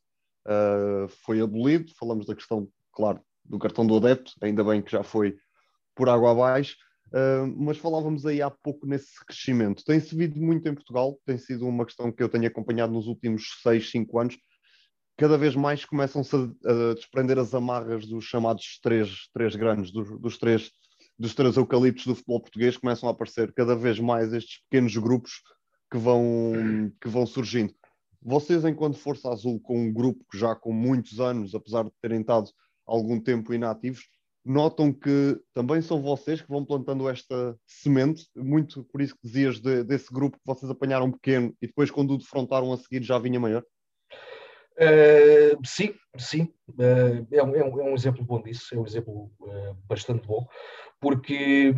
uh, 0.47 1.09
foi 1.25 1.41
abolido. 1.41 1.93
Falamos 1.99 2.27
da 2.27 2.35
questão, 2.35 2.69
claro, 2.93 3.21
do 3.45 3.59
cartão 3.59 3.87
do 3.87 3.97
adepto, 3.97 4.33
ainda 4.41 4.65
bem 4.65 4.83
que 4.83 4.91
já 4.91 5.03
foi 5.03 5.37
por 5.95 6.09
água 6.09 6.33
abaixo. 6.33 6.77
Uh, 7.09 7.47
mas 7.59 7.77
falávamos 7.77 8.25
aí 8.25 8.41
há 8.41 8.51
pouco 8.51 8.87
nesse 8.87 9.23
crescimento. 9.27 9.85
Tem-se 9.85 10.17
vindo 10.17 10.41
muito 10.41 10.67
em 10.67 10.75
Portugal, 10.75 11.19
tem 11.27 11.37
sido 11.37 11.67
uma 11.67 11.85
questão 11.85 12.11
que 12.11 12.23
eu 12.23 12.29
tenho 12.29 12.47
acompanhado 12.47 12.93
nos 12.93 13.07
últimos 13.07 13.61
6, 13.63 13.91
5 13.91 14.19
anos. 14.19 14.39
Cada 15.19 15.37
vez 15.37 15.55
mais 15.55 15.85
começam-se 15.85 16.35
a, 16.35 16.39
a, 16.39 16.95
desprender 16.95 17.39
as 17.39 17.55
amarras 17.55 18.07
dos 18.07 18.25
chamados 18.25 18.81
três, 18.83 19.29
três 19.35 19.55
grandes, 19.55 19.93
dos, 19.93 20.19
dos, 20.19 20.39
três, 20.39 20.71
dos 21.23 21.35
três 21.35 21.57
eucaliptos 21.57 22.05
do 22.05 22.17
futebol 22.17 22.41
português. 22.41 22.77
Começam 22.77 23.09
a 23.09 23.13
aparecer 23.13 23.53
cada 23.53 23.77
vez 23.77 24.01
mais 24.01 24.33
estes 24.33 24.61
pequenos 24.65 24.97
grupos 24.97 25.41
que 25.91 25.97
vão, 25.97 26.91
que 27.01 27.09
vão 27.09 27.25
surgindo. 27.25 27.73
Vocês, 28.21 28.65
enquanto 28.65 28.99
Força 28.99 29.31
Azul, 29.31 29.61
com 29.61 29.79
um 29.79 29.93
grupo 29.93 30.25
que 30.31 30.37
já 30.37 30.55
com 30.57 30.73
muitos 30.73 31.21
anos, 31.21 31.55
apesar 31.55 31.85
de 31.85 31.93
terem 32.01 32.21
estado 32.21 32.51
algum 32.85 33.21
tempo 33.21 33.55
inativos, 33.55 34.03
notam 34.45 34.93
que 34.93 35.41
também 35.55 35.81
são 35.81 36.03
vocês 36.03 36.41
que 36.41 36.49
vão 36.49 36.65
plantando 36.65 37.09
esta 37.09 37.57
semente, 37.67 38.27
muito 38.37 38.83
por 38.85 39.01
isso 39.01 39.15
que 39.15 39.27
dizias 39.27 39.61
de, 39.61 39.85
desse 39.85 40.13
grupo 40.13 40.37
que 40.37 40.45
vocês 40.45 40.69
apanharam 40.69 41.13
pequeno 41.13 41.55
e 41.63 41.69
depois 41.69 41.91
quando 41.91 42.15
o 42.15 42.19
defrontaram 42.19 42.73
a 42.73 42.77
seguir 42.77 43.03
já 43.05 43.19
vinha 43.19 43.39
maior? 43.39 43.63
Uh, 44.79 45.67
sim, 45.67 45.95
sim, 46.17 46.53
uh, 46.71 47.27
é, 47.31 47.43
um, 47.43 47.57
é, 47.57 47.65
um, 47.65 47.95
exemplo 47.95 48.25
bom 48.25 48.41
disso, 48.41 48.75
é 48.75 48.79
um 48.79 48.87
exemplo 48.87 49.31
uh, 49.41 49.75
bastante 49.87 50.27
bom, 50.27 50.47
porque 50.99 51.75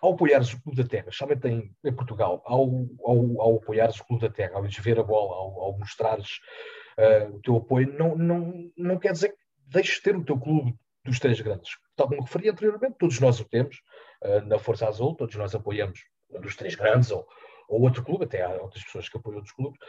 ao 0.00 0.12
apoiares 0.12 0.52
o 0.52 0.62
Clube 0.62 0.80
da 0.80 0.88
Terra, 0.88 1.08
especialmente 1.08 1.48
em, 1.48 1.74
em 1.84 1.92
Portugal, 1.92 2.40
ao, 2.46 2.62
ao, 3.04 3.40
ao 3.40 3.56
apoiares 3.56 3.98
o 3.98 4.04
Clube 4.06 4.22
da 4.22 4.32
Terra, 4.32 4.54
ao 4.54 4.62
ver 4.62 5.00
a 5.00 5.02
bola, 5.02 5.34
ao, 5.34 5.60
ao 5.60 5.78
mostrares 5.78 6.38
o 7.32 7.40
teu 7.40 7.56
apoio, 7.56 7.90
não, 7.98 8.14
não, 8.14 8.70
não 8.76 8.98
quer 8.98 9.12
dizer 9.12 9.30
que 9.30 9.38
deixes 9.66 9.96
de 9.96 10.02
ter 10.02 10.14
o 10.14 10.22
teu 10.22 10.38
clube 10.38 10.74
dos 11.02 11.18
três 11.18 11.40
grandes. 11.40 11.70
Tal 11.96 12.06
como 12.06 12.20
referi 12.20 12.50
anteriormente, 12.50 12.96
todos 12.98 13.18
nós 13.18 13.40
o 13.40 13.44
temos 13.46 13.80
na 14.46 14.58
Força 14.58 14.86
Azul, 14.86 15.16
todos 15.16 15.34
nós 15.36 15.54
apoiamos 15.54 16.00
um 16.30 16.40
dos 16.40 16.54
três 16.54 16.74
grandes 16.74 17.10
ou, 17.10 17.26
ou 17.66 17.80
outro 17.80 18.04
clube, 18.04 18.24
até 18.24 18.42
há 18.42 18.50
outras 18.50 18.84
pessoas 18.84 19.08
que 19.08 19.16
apoiam 19.16 19.38
outros 19.38 19.54
clubes, 19.54 19.80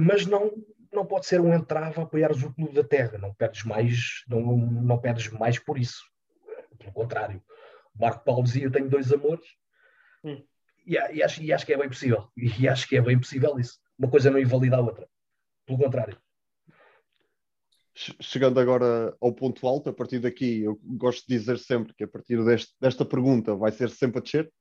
mas 0.00 0.26
não, 0.26 0.50
não 0.96 1.06
pode 1.06 1.26
ser 1.26 1.40
um 1.40 1.54
entrave 1.54 2.00
a 2.00 2.02
apoiares 2.02 2.42
o 2.42 2.52
Clube 2.52 2.74
da 2.74 2.82
Terra, 2.82 3.18
não 3.18 3.32
perdes 3.34 3.64
mais, 3.64 4.24
não, 4.26 4.40
não 4.56 4.98
perdes 4.98 5.30
mais 5.30 5.58
por 5.58 5.78
isso. 5.78 6.02
Pelo 6.78 6.92
contrário, 6.92 7.42
Marco 7.94 8.24
Paulo 8.24 8.42
dizia: 8.42 8.64
Eu 8.64 8.72
tenho 8.72 8.88
dois 8.88 9.12
amores. 9.12 9.46
Hum. 10.24 10.42
E, 10.86 10.94
e, 10.94 11.22
acho, 11.22 11.42
e 11.42 11.52
acho 11.52 11.66
que 11.66 11.72
é 11.72 11.76
bem 11.76 11.88
possível. 11.88 12.28
E 12.36 12.68
acho 12.68 12.88
que 12.88 12.96
é 12.96 13.00
bem 13.00 13.18
possível 13.18 13.58
isso. 13.58 13.78
Uma 13.98 14.10
coisa 14.10 14.30
não 14.30 14.38
invalida 14.38 14.76
a 14.76 14.80
outra. 14.80 15.08
Pelo 15.66 15.78
contrário. 15.78 16.18
Chegando 17.94 18.60
agora 18.60 19.16
ao 19.20 19.32
ponto 19.32 19.66
alto, 19.66 19.88
a 19.88 19.92
partir 19.92 20.18
daqui, 20.18 20.62
eu 20.62 20.78
gosto 20.82 21.26
de 21.26 21.36
dizer 21.36 21.58
sempre 21.58 21.94
que 21.94 22.04
a 22.04 22.08
partir 22.08 22.44
deste, 22.44 22.74
desta 22.78 23.06
pergunta 23.06 23.54
vai 23.56 23.72
ser 23.72 23.88
sempre 23.88 24.18
a 24.18 24.22
descer. 24.22 24.52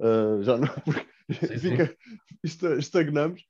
Uh, 0.00 0.42
já 0.42 0.56
não, 0.56 0.68
porque 0.84 1.06
sim, 1.46 1.58
fica, 1.58 1.96
sim. 2.44 2.78
estagnamos. 2.78 3.44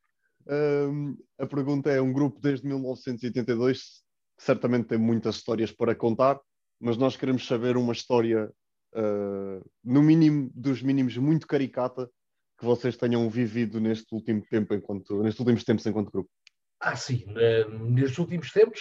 Uh, 0.47 1.17
a 1.39 1.47
pergunta 1.47 1.91
é: 1.91 2.01
um 2.01 2.13
grupo 2.13 2.41
desde 2.41 2.67
1982 2.67 4.03
certamente 4.39 4.89
tem 4.89 4.99
muitas 4.99 5.37
histórias 5.37 5.71
para 5.71 5.95
contar, 5.95 6.41
mas 6.81 6.97
nós 6.97 7.17
queremos 7.17 7.47
saber 7.47 7.77
uma 7.77 7.93
história 7.93 8.51
uh, 8.95 9.71
no 9.85 10.03
mínimo 10.03 10.51
dos 10.55 10.83
mínimos, 10.83 11.17
muito 11.17 11.47
caricata 11.47 12.11
que 12.59 12.65
vocês 12.65 12.97
tenham 12.97 13.29
vivido 13.29 13.81
neste 13.81 14.15
último 14.15 14.43
tempo, 14.51 14.75
enquanto, 14.75 15.23
nestes 15.23 15.41
últimos 15.41 15.65
tempos 15.65 15.87
enquanto 15.87 16.11
grupo? 16.11 16.31
Ah, 16.79 16.97
sim. 16.97 17.25
Uh, 17.29 17.91
nestes 17.91 18.19
últimos 18.19 18.51
tempos, 18.51 18.81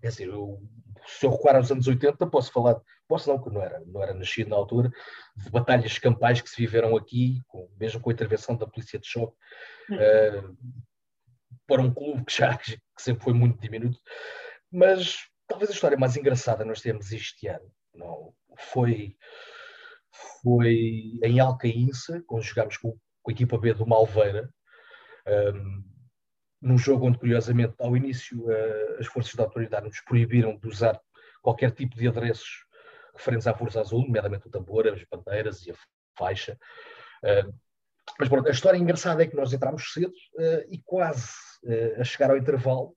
quer 0.00 0.08
dizer, 0.08 0.28
eu, 0.28 0.60
se 1.06 1.26
eu 1.26 1.30
recuar 1.30 1.56
aos 1.56 1.70
anos 1.70 1.86
80, 1.86 2.26
posso 2.26 2.52
falar, 2.52 2.80
posso 3.08 3.28
não, 3.30 3.42
que 3.42 3.50
não 3.50 3.62
era, 3.62 3.80
não 3.86 4.02
era 4.02 4.14
nascido 4.14 4.48
na 4.48 4.56
altura, 4.56 4.90
de 5.36 5.50
batalhas 5.50 5.98
campais 5.98 6.40
que 6.40 6.48
se 6.50 6.56
viveram 6.56 6.96
aqui, 6.96 7.40
com, 7.48 7.68
mesmo 7.78 8.00
com 8.00 8.10
a 8.10 8.12
intervenção 8.12 8.56
da 8.56 8.66
polícia 8.66 8.98
de 8.98 9.06
choque, 9.06 9.36
uh, 9.92 10.56
para 11.66 11.82
um 11.82 11.92
clube 11.92 12.24
que 12.24 12.36
já 12.36 12.56
que 12.58 12.78
sempre 12.98 13.24
foi 13.24 13.32
muito 13.32 13.60
diminuto. 13.60 13.98
Mas 14.70 15.16
talvez 15.46 15.70
a 15.70 15.74
história 15.74 15.98
mais 15.98 16.16
engraçada 16.16 16.64
nós 16.64 16.80
temos 16.80 17.12
este 17.12 17.48
ano 17.48 17.70
não, 17.94 18.32
foi, 18.56 19.16
foi 20.42 21.18
em 21.22 21.40
Alcaínça, 21.40 22.22
quando 22.26 22.42
jogámos 22.42 22.76
com, 22.76 22.96
com 23.22 23.30
a 23.30 23.32
equipa 23.32 23.58
B 23.58 23.74
do 23.74 23.86
Malveira, 23.86 24.48
um, 25.54 25.84
num 26.60 26.76
jogo 26.76 27.06
onde, 27.06 27.18
curiosamente, 27.18 27.74
ao 27.78 27.96
início 27.96 28.44
uh, 28.44 28.98
as 28.98 29.06
forças 29.06 29.34
da 29.34 29.44
autoridade 29.44 29.86
nos 29.86 30.00
proibiram 30.00 30.56
de 30.56 30.68
usar 30.68 31.00
qualquer 31.42 31.70
tipo 31.72 31.96
de 31.96 32.06
adereços 32.06 32.64
referentes 33.14 33.46
à 33.46 33.54
Força 33.54 33.80
Azul, 33.80 34.02
nomeadamente 34.02 34.46
o 34.46 34.50
tambor, 34.50 34.86
as 34.86 35.02
bandeiras 35.04 35.66
e 35.66 35.70
a 35.70 35.74
faixa. 36.16 36.58
Uh, 37.24 37.52
mas 38.18 38.28
pronto, 38.28 38.48
a 38.48 38.52
história 38.52 38.78
engraçada 38.78 39.22
é 39.22 39.26
que 39.26 39.36
nós 39.36 39.52
entramos 39.52 39.92
cedo 39.92 40.12
uh, 40.34 40.64
e 40.68 40.78
quase 40.84 41.30
a 41.98 42.04
chegar 42.04 42.30
ao 42.30 42.38
intervalo 42.38 42.96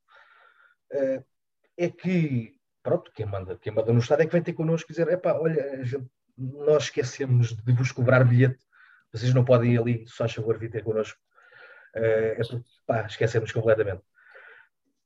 é 1.77 1.89
que 1.89 2.55
pronto, 2.83 3.11
quem 3.13 3.25
manda, 3.25 3.57
quem 3.57 3.73
manda 3.73 3.91
no 3.91 3.99
Estado 3.99 4.21
é 4.21 4.25
que 4.25 4.31
vem 4.31 4.41
ter 4.41 4.53
connosco 4.53 4.91
e 4.91 4.93
dizer: 4.93 5.07
epá, 5.09 5.33
olha, 5.33 5.83
gente, 5.83 6.07
nós 6.37 6.83
esquecemos 6.83 7.55
de 7.55 7.73
vos 7.73 7.91
cobrar 7.91 8.23
bilhete, 8.23 8.63
vocês 9.11 9.33
não 9.33 9.45
podem 9.45 9.73
ir 9.73 9.79
ali, 9.79 10.05
só 10.07 10.25
a 10.25 10.29
favor, 10.29 10.57
vir 10.57 10.69
ter 10.69 10.83
connosco. 10.83 11.19
Uh, 11.95 12.41
é 12.41 12.63
pá, 12.85 13.05
esquecemos 13.05 13.51
completamente. 13.51 14.03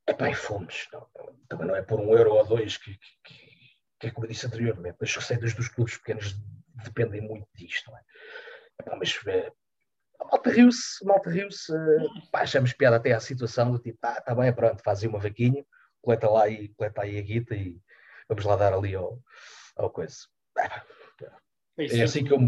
Epá, 0.08 0.30
e 0.30 0.34
fomos. 0.34 0.88
Não, 0.94 1.08
também 1.50 1.68
não 1.68 1.76
é 1.76 1.82
por 1.82 2.00
um 2.00 2.16
euro 2.18 2.34
ou 2.36 2.46
dois 2.46 2.78
que, 2.78 2.98
que, 3.24 3.68
que, 4.00 4.08
é 4.08 4.12
como 4.12 4.26
eu 4.26 4.30
disse 4.30 4.48
anteriormente, 4.48 4.98
as 5.02 5.16
receitas 5.16 5.54
dos 5.54 5.68
clubes 5.68 5.98
pequenos 5.98 6.36
dependem 6.84 7.22
muito 7.22 7.48
disto, 7.56 7.92
não 7.92 7.98
é? 7.98 8.02
Epá, 8.80 8.96
mas 8.96 9.20
é, 9.28 9.52
malta 10.20 10.50
riu-se, 10.50 11.06
malta 11.06 11.30
riu-se, 11.30 11.72
uh, 11.72 12.10
achamos 12.34 12.74
piada 12.74 12.98
até 12.98 13.14
à 13.14 13.20
situação 13.20 13.72
do 13.72 13.80
tipo, 13.80 13.98
ah, 14.04 14.22
tá 14.22 14.36
bem, 14.36 14.54
pronto, 14.54 14.82
fazem 14.84 15.10
uma 15.10 15.20
vaquinha, 15.20 15.66
coleta 16.02 16.30
lá 16.30 16.48
e 16.48 16.70
coleta 16.70 17.02
aí 17.02 17.18
a 17.18 17.22
guita 17.22 17.56
e 17.56 17.80
vamos 18.28 18.46
lá 18.46 18.56
dar 18.56 18.74
ali 18.74 18.96
ao, 18.96 19.22
ao 19.76 19.90
coisa. 19.90 20.16
É, 21.78 22.00
é 22.00 22.04
assim 22.04 22.24
que 22.24 22.34
eu, 22.34 22.40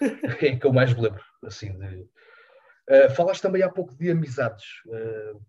é 0.42 0.56
que 0.56 0.66
eu 0.66 0.72
mais 0.72 0.94
me 0.94 1.02
lembro. 1.02 1.22
Assim, 1.44 1.76
de... 1.78 2.08
Uh, 2.88 3.10
falaste 3.14 3.42
também 3.42 3.62
há 3.62 3.68
pouco 3.68 3.94
de 3.94 4.10
amizades. 4.10 4.64
Uh, 4.86 5.40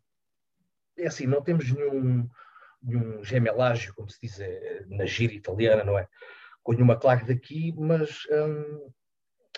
é 0.97 1.07
assim, 1.07 1.27
não 1.27 1.41
temos 1.41 1.71
nenhum, 1.71 2.29
nenhum 2.81 3.23
gemelágio, 3.23 3.93
como 3.93 4.09
se 4.09 4.19
diz 4.21 4.39
é, 4.39 4.83
na 4.87 5.05
gíria 5.05 5.37
italiana, 5.37 5.83
não 5.83 5.97
é? 5.97 6.07
Com 6.63 6.73
nenhuma 6.73 6.97
claque 6.97 7.25
daqui, 7.25 7.73
mas 7.77 8.25
um, 8.31 8.91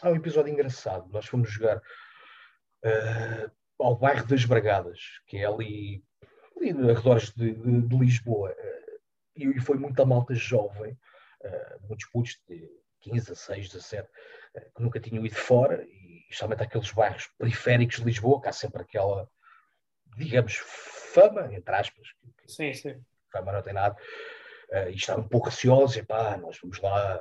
há 0.02 0.10
um 0.10 0.16
episódio 0.16 0.52
engraçado. 0.52 1.10
Nós 1.12 1.26
fomos 1.26 1.50
jogar 1.50 1.78
uh, 1.78 3.52
ao 3.80 3.96
bairro 3.96 4.28
das 4.28 4.44
Bragadas, 4.44 5.00
que 5.26 5.38
é 5.38 5.46
ali 5.46 6.04
ali 6.60 6.92
arredores 6.92 7.32
de, 7.32 7.54
de, 7.54 7.82
de 7.82 7.98
Lisboa. 7.98 8.54
Eh, 8.58 9.00
e 9.38 9.60
foi 9.60 9.78
muita 9.78 10.06
malta 10.06 10.34
jovem, 10.34 10.98
eh, 11.42 11.78
muitos 11.88 12.06
putos 12.08 12.40
de 12.48 12.70
15, 13.02 13.28
16, 13.28 13.70
17, 13.70 14.10
que 14.54 14.82
nunca 14.82 15.00
tinham 15.00 15.26
ido 15.26 15.36
fora, 15.36 15.84
e 15.84 16.22
especialmente 16.24 16.64
aqueles 16.64 16.92
bairros 16.92 17.28
periféricos 17.38 17.98
de 17.98 18.04
Lisboa, 18.04 18.42
que 18.42 18.50
há 18.50 18.54
sempre 18.54 18.82
aquela, 18.82 19.30
digamos, 20.18 20.56
fama, 21.14 21.54
entre 21.54 21.76
aspas. 21.76 22.08
Que, 22.38 22.52
sim, 22.52 22.74
sim. 22.74 23.02
Fama 23.32 23.52
não 23.52 23.62
tem 23.62 23.74
nada. 23.74 23.96
Uh, 24.72 24.90
e 24.90 24.96
estavam 24.96 25.24
um 25.24 25.28
pouco 25.28 25.50
receosos, 25.50 25.98
e 25.98 26.04
pá, 26.04 26.38
nós 26.38 26.58
vamos 26.62 26.80
lá, 26.80 27.20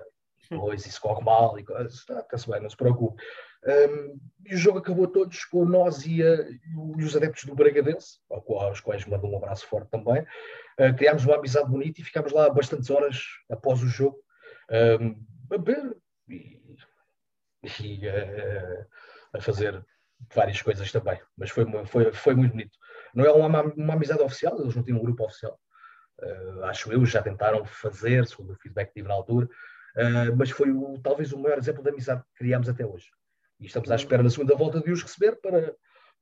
depois 0.51 0.85
isso 0.87 1.01
corre 1.01 1.23
mal, 1.23 1.59
e 1.59 1.65
coisas, 1.65 1.95
está-se 1.95 2.51
bem, 2.51 2.61
não 2.61 2.71
se 2.71 2.77
preocupe. 2.77 3.23
Um, 3.67 4.21
e 4.47 4.55
o 4.55 4.59
jogo 4.59 4.79
acabou 4.79 5.09
todos 5.09 5.45
com 5.45 5.65
nós 5.65 6.07
e, 6.07 6.23
a, 6.23 6.49
e 6.49 7.05
os 7.05 7.17
adeptos 7.17 7.45
do 7.45 7.55
Bragadense, 7.55 8.21
aos 8.31 8.81
quais 8.81 9.05
mando 9.05 9.27
um 9.27 9.37
abraço 9.37 9.67
forte 9.67 9.91
também. 9.91 10.23
Uh, 10.79 10.95
criámos 10.97 11.25
uma 11.25 11.37
amizade 11.37 11.69
bonita 11.69 12.01
e 12.01 12.05
ficámos 12.05 12.33
lá 12.33 12.49
bastantes 12.49 12.89
horas 12.89 13.21
após 13.51 13.83
o 13.83 13.89
jogo 13.89 14.19
um, 15.01 15.27
a 15.51 15.59
beber 15.59 15.97
e, 16.29 16.58
e 17.81 18.07
uh, 18.07 18.87
a 19.35 19.41
fazer 19.41 19.85
várias 20.35 20.61
coisas 20.63 20.91
também. 20.91 21.21
Mas 21.37 21.51
foi, 21.51 21.65
foi, 21.87 22.13
foi 22.13 22.35
muito 22.35 22.53
bonito. 22.53 22.79
Não 23.15 23.25
é 23.25 23.33
uma, 23.33 23.63
uma 23.63 23.95
amizade 23.95 24.23
oficial, 24.23 24.61
eles 24.61 24.75
não 24.75 24.83
tinham 24.83 24.99
um 24.99 25.03
grupo 25.03 25.25
oficial. 25.25 25.59
Uh, 26.21 26.65
acho 26.65 26.93
eu, 26.93 27.05
já 27.07 27.23
tentaram 27.23 27.65
fazer, 27.65 28.27
segundo 28.27 28.53
o 28.53 28.57
feedback 28.57 28.89
que 28.89 28.95
tive 28.95 29.09
na 29.09 29.15
altura, 29.15 29.47
uh, 29.47 30.37
mas 30.37 30.51
foi 30.51 30.71
o, 30.71 30.99
talvez 31.03 31.33
o 31.33 31.39
maior 31.39 31.59
exemplo 31.59 31.83
de 31.83 31.91
amizade 31.91 32.23
que 32.23 32.39
criámos 32.39 32.69
até 32.69 32.85
hoje. 32.85 33.07
E 33.61 33.67
estamos 33.67 33.91
à 33.91 33.95
espera 33.95 34.23
na 34.23 34.31
segunda 34.31 34.55
volta 34.55 34.81
de 34.81 34.91
os 34.91 35.03
receber 35.03 35.37
para, 35.41 35.75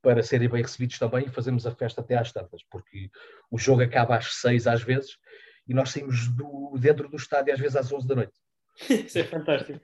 para 0.03 0.23
serem 0.23 0.49
bem 0.49 0.63
recebidos 0.63 0.99
também 0.99 1.27
e 1.27 1.31
fazermos 1.31 1.67
a 1.67 1.75
festa 1.75 2.01
até 2.01 2.17
às 2.17 2.33
tantas, 2.33 2.63
porque 2.71 3.11
o 3.51 3.59
jogo 3.59 3.83
acaba 3.83 4.17
às 4.17 4.35
seis 4.35 4.67
às 4.67 4.83
vezes 4.83 5.19
e 5.67 5.75
nós 5.75 5.91
saímos 5.91 6.29
do, 6.29 6.77
dentro 6.79 7.09
do 7.09 7.17
estádio 7.17 7.53
às 7.53 7.61
vezes 7.61 7.77
às 7.77 7.93
onze 7.93 8.07
da 8.07 8.15
noite. 8.15 8.39
Isso 9.07 9.19
é 9.19 9.25
fantástico. 9.25 9.81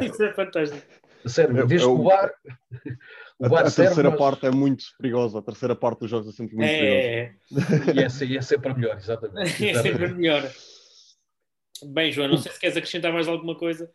É. 0.00 0.04
Isso 0.06 0.22
é 0.22 0.32
fantástico. 0.34 0.86
A 1.24 1.28
sério, 1.28 1.58
É- 1.58 1.66
desde 1.66 1.86
é 1.86 1.90
que 1.90 1.94
o-. 1.94 2.10
A, 2.10 2.30
O 3.38 3.48
VAR 3.48 3.66
a 3.66 3.70
serve, 3.70 3.88
terceira 3.88 4.10
mas- 4.10 4.18
parte 4.18 4.46
é 4.46 4.50
muito 4.50 4.84
perigosa. 4.98 5.38
A 5.38 5.42
terceira 5.42 5.74
parte 5.76 6.00
dos 6.00 6.10
jogos 6.10 6.28
é 6.28 6.32
sempre 6.32 6.56
muito 6.56 6.68
perigosa. 6.68 7.90
É, 7.90 7.94
E 7.94 8.00
é, 8.04 8.08
se- 8.08 8.24
e 8.26 8.36
é 8.36 8.42
sempre 8.42 8.70
a 8.70 8.74
melhor, 8.74 8.96
exatamente. 8.96 9.66
é 9.68 9.82
sempre 9.82 10.08
melhor. 10.14 10.42
Bem, 11.92 12.10
João, 12.10 12.28
não 12.28 12.38
sei 12.38 12.52
se 12.52 12.60
queres 12.60 12.76
acrescentar 12.76 13.12
mais 13.12 13.28
alguma 13.28 13.56
coisa. 13.56 13.90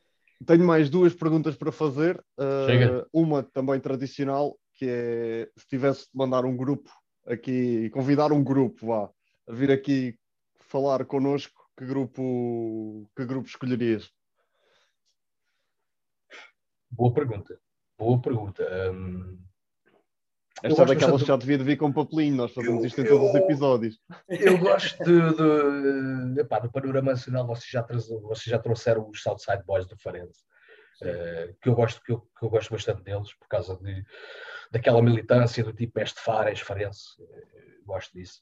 Tenho 0.45 0.63
mais 0.63 0.89
duas 0.89 1.13
perguntas 1.13 1.55
para 1.55 1.71
fazer. 1.71 2.17
Uh, 2.37 2.65
Chega. 2.67 3.07
uma 3.13 3.43
também 3.43 3.79
tradicional, 3.79 4.57
que 4.75 4.85
é 4.87 5.49
se 5.57 5.67
tivesse 5.67 6.01
de 6.03 6.09
mandar 6.15 6.45
um 6.45 6.55
grupo 6.55 6.89
aqui, 7.25 7.89
convidar 7.91 8.31
um 8.31 8.43
grupo, 8.43 8.85
vá, 8.87 9.09
a 9.47 9.53
vir 9.53 9.71
aqui 9.71 10.15
falar 10.59 11.05
connosco, 11.05 11.60
que 11.77 11.85
grupo, 11.85 13.09
que 13.15 13.25
grupo 13.25 13.47
escolherias? 13.47 14.11
Boa 16.89 17.13
pergunta. 17.13 17.59
Boa 17.97 18.21
pergunta. 18.21 18.63
Eu 18.63 19.37
Esta 20.69 20.83
é 20.83 20.85
bastante 20.85 21.21
que 21.21 21.25
já 21.27 21.37
devia 21.37 21.57
de 21.57 21.63
vir 21.63 21.77
com 21.77 21.91
papelinho, 21.91 22.35
nós 22.35 22.53
fazemos 22.53 22.81
Eu- 22.81 22.85
isto 22.87 23.01
em 23.01 23.05
todos 23.05 23.29
os 23.29 23.35
eu- 23.35 23.41
episódios. 23.43 23.99
eu 24.29 24.57
gosto 24.59 25.03
de, 25.03 26.33
de- 26.35 26.41
epá, 26.41 26.59
do 26.59 26.71
panorama 26.71 27.11
nacional, 27.11 27.47
vocês 27.47 27.67
já, 27.69 27.81
vocês 27.81 28.43
já 28.45 28.59
trouxeram 28.59 29.09
os 29.09 29.21
Southside 29.23 29.63
Boys 29.63 29.87
do 29.87 29.97
Farense. 29.97 30.43
eh, 31.03 31.55
que 31.59 31.67
eu 31.67 31.73
gosto 31.73 31.99
que 32.03 32.11
eu, 32.11 32.19
que 32.37 32.45
eu 32.45 32.49
gosto 32.49 32.69
bastante 32.69 33.01
deles 33.01 33.33
por 33.33 33.47
causa 33.47 33.75
de, 33.77 34.05
daquela 34.69 35.01
militância 35.01 35.63
do 35.63 35.73
tipo 35.73 35.97
Mestre 35.97 36.21
Fares, 36.23 36.59
Farense, 36.59 37.01
eh, 37.19 37.77
gosto 37.83 38.13
disso. 38.13 38.39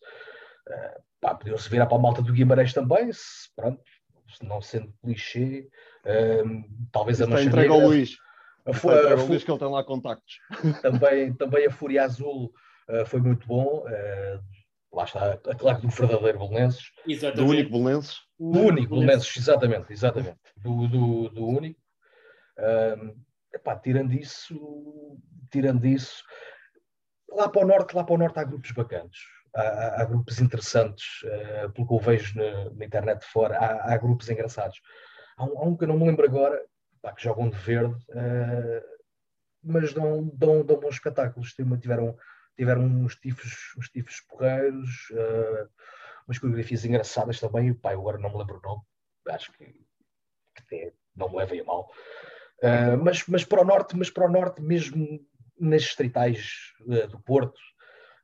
Eh, 0.69 1.01
pá, 1.19 1.36
Podiam-se 1.36 1.69
virar 1.69 1.86
para 1.88 1.97
a 1.97 2.01
malta 2.01 2.21
do 2.21 2.32
Guimarães 2.34 2.73
também, 2.73 3.12
se, 3.12 3.49
pronto, 3.55 3.82
se 4.27 4.45
não 4.45 4.62
sendo 4.62 4.93
clichê, 5.03 5.67
eh, 6.05 6.43
talvez 6.91 7.19
a 7.19 7.23
Está 7.25 7.36
Mancha 7.36 7.47
entregue 7.49 7.71
ao 7.71 7.79
Luís. 7.79 8.17
a, 8.65 8.73
Fu- 8.73 8.89
a 8.91 9.17
Fu- 9.17 9.27
Luís 9.27 9.43
que 9.43 9.51
ele 9.51 9.60
tem 9.60 9.69
lá 9.71 9.84
contactos. 9.84 10.39
também, 10.82 11.34
também 11.34 11.65
a 11.67 11.71
Fúria 11.71 12.03
Azul 12.03 12.53
eh, 12.88 13.05
foi 13.05 13.19
muito 13.19 13.47
bom. 13.47 13.84
eh, 13.88 14.39
lá 14.91 15.03
está, 15.03 15.34
a 15.34 15.55
claque 15.55 15.82
do 15.82 15.89
verdadeiro 15.89 16.39
Belenenses. 16.39 16.91
Do 17.36 17.45
único 17.47 17.69
Belenenses. 17.71 18.17
Do 18.39 18.60
único, 18.60 18.95
Belenenses, 18.95 19.36
exatamente, 19.38 19.91
exatamente. 19.93 20.39
Do, 20.58 20.88
do, 20.88 21.29
do 21.29 21.45
único. 21.47 21.79
Ahm, 22.58 23.13
epá, 23.53 23.75
tirando 23.75 24.13
isso, 24.13 25.17
tirando 25.51 25.86
isso, 25.86 26.23
lá 27.29 27.47
para 27.49 27.62
o 27.63 27.67
norte, 27.67 27.95
lá 27.95 28.03
para 28.03 28.15
o 28.15 28.17
norte 28.17 28.39
há 28.39 28.43
grupos 28.43 28.71
bacanas. 28.71 29.17
Há, 29.55 30.01
há- 30.01 30.05
grupos 30.05 30.39
interessantes, 30.39 31.05
eh, 31.25 31.67
pelo 31.69 31.88
que 31.88 31.93
eu 31.93 31.99
vejo 31.99 32.38
na, 32.38 32.69
na 32.71 32.85
internet 32.85 33.19
de 33.21 33.25
fora, 33.27 33.57
há, 33.57 33.93
há 33.93 33.97
grupos 33.97 34.29
engraçados. 34.29 34.79
Há 35.38 35.45
um, 35.45 35.57
há 35.59 35.63
um 35.65 35.75
que 35.77 35.83
eu 35.83 35.88
não 35.88 35.97
me 35.97 36.05
lembro 36.07 36.25
agora, 36.25 36.62
pá, 37.01 37.13
que 37.13 37.23
jogam 37.23 37.49
de 37.49 37.57
verde, 37.57 37.95
eh, 38.12 38.83
mas 39.63 39.93
dão, 39.93 40.29
dão, 40.33 40.63
dão 40.65 40.79
bons 40.79 40.95
espetáculos. 40.95 41.53
Tiveram, 41.53 42.15
tiveram 42.57 42.83
uns 42.83 43.15
tifos, 43.15 43.73
uns 43.77 43.89
tifos 43.89 44.21
porreiros, 44.21 44.89
eh, 45.13 45.67
umas 46.27 46.38
coreografias 46.39 46.85
engraçadas 46.85 47.39
também. 47.39 47.73
Pá, 47.73 47.93
eu 47.93 47.99
agora 48.01 48.17
não 48.17 48.29
me 48.31 48.38
lembro 48.38 48.57
o 48.57 48.62
nome, 48.62 48.81
acho 49.29 49.51
que, 49.53 49.65
que 49.65 50.62
até 50.62 50.93
não 51.15 51.29
me 51.29 51.38
levem 51.38 51.62
a 51.62 51.63
mal. 51.63 51.89
Eh, 52.62 52.95
mas, 52.97 53.25
mas 53.27 53.43
para 53.45 53.62
o 53.62 53.65
norte, 53.65 53.95
mas 53.95 54.09
para 54.09 54.25
o 54.25 54.31
norte, 54.31 54.62
mesmo 54.62 55.19
nas 55.59 55.81
distritais 55.83 56.73
eh, 56.89 57.07
do 57.07 57.19
Porto, 57.19 57.59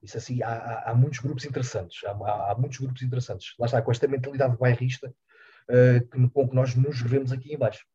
isso 0.05 0.17
assim, 0.17 0.41
há, 0.43 0.49
há- 0.49 0.91
há 0.91 0.95
muitos 0.95 1.19
grupos 1.19 1.45
interessantes. 1.45 2.03
Há, 2.05 2.51
há- 2.51 2.55
muitos 2.57 2.77
grupos 2.79 3.01
interessantes. 3.01 3.53
Lá 3.59 3.65
está, 3.65 3.81
com 3.81 3.91
esta 3.91 4.07
mentalidade 4.07 4.57
bairrista 4.57 5.13
eh, 5.69 5.99
que, 6.01 6.29
com 6.29 6.47
que 6.49 6.55
nós 6.55 6.75
nos 6.75 7.01
revemos 7.01 7.31
aqui 7.31 7.53
em 7.53 7.57
baixo. 7.57 7.85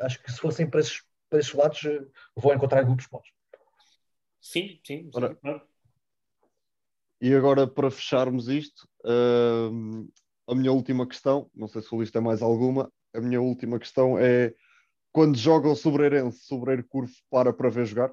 Acho 0.00 0.22
que 0.22 0.32
se 0.32 0.38
fossem 0.38 0.68
para 0.68 0.80
esses, 0.80 1.02
para 1.28 1.38
esses 1.38 1.52
lados, 1.54 1.84
eh, 1.84 2.00
vão 2.36 2.54
encontrar 2.54 2.82
grupos 2.84 3.06
bons. 3.06 3.26
Sim, 4.40 4.80
sim. 4.84 5.04
sim. 5.04 5.10
Ora, 5.14 5.38
E 7.20 7.32
agora, 7.34 7.66
para 7.66 7.90
fecharmos 7.90 8.48
isto, 8.48 8.88
hum, 9.04 10.08
a 10.48 10.54
minha 10.54 10.72
última 10.72 11.06
questão, 11.06 11.48
não 11.54 11.68
sei 11.68 11.80
se 11.80 11.92
o 11.94 11.96
Luís 11.96 12.10
tem 12.10 12.20
mais 12.20 12.42
alguma, 12.42 12.92
a 13.14 13.20
minha 13.20 13.40
última 13.40 13.78
questão 13.78 14.18
é 14.18 14.52
quando 15.12 15.38
joga 15.38 15.68
o 15.68 15.76
Sobreirense, 15.76 16.40
Sobreiro 16.40 16.84
Curvo 16.84 17.12
para 17.30 17.52
para 17.52 17.68
ver 17.70 17.86
jogar? 17.86 18.12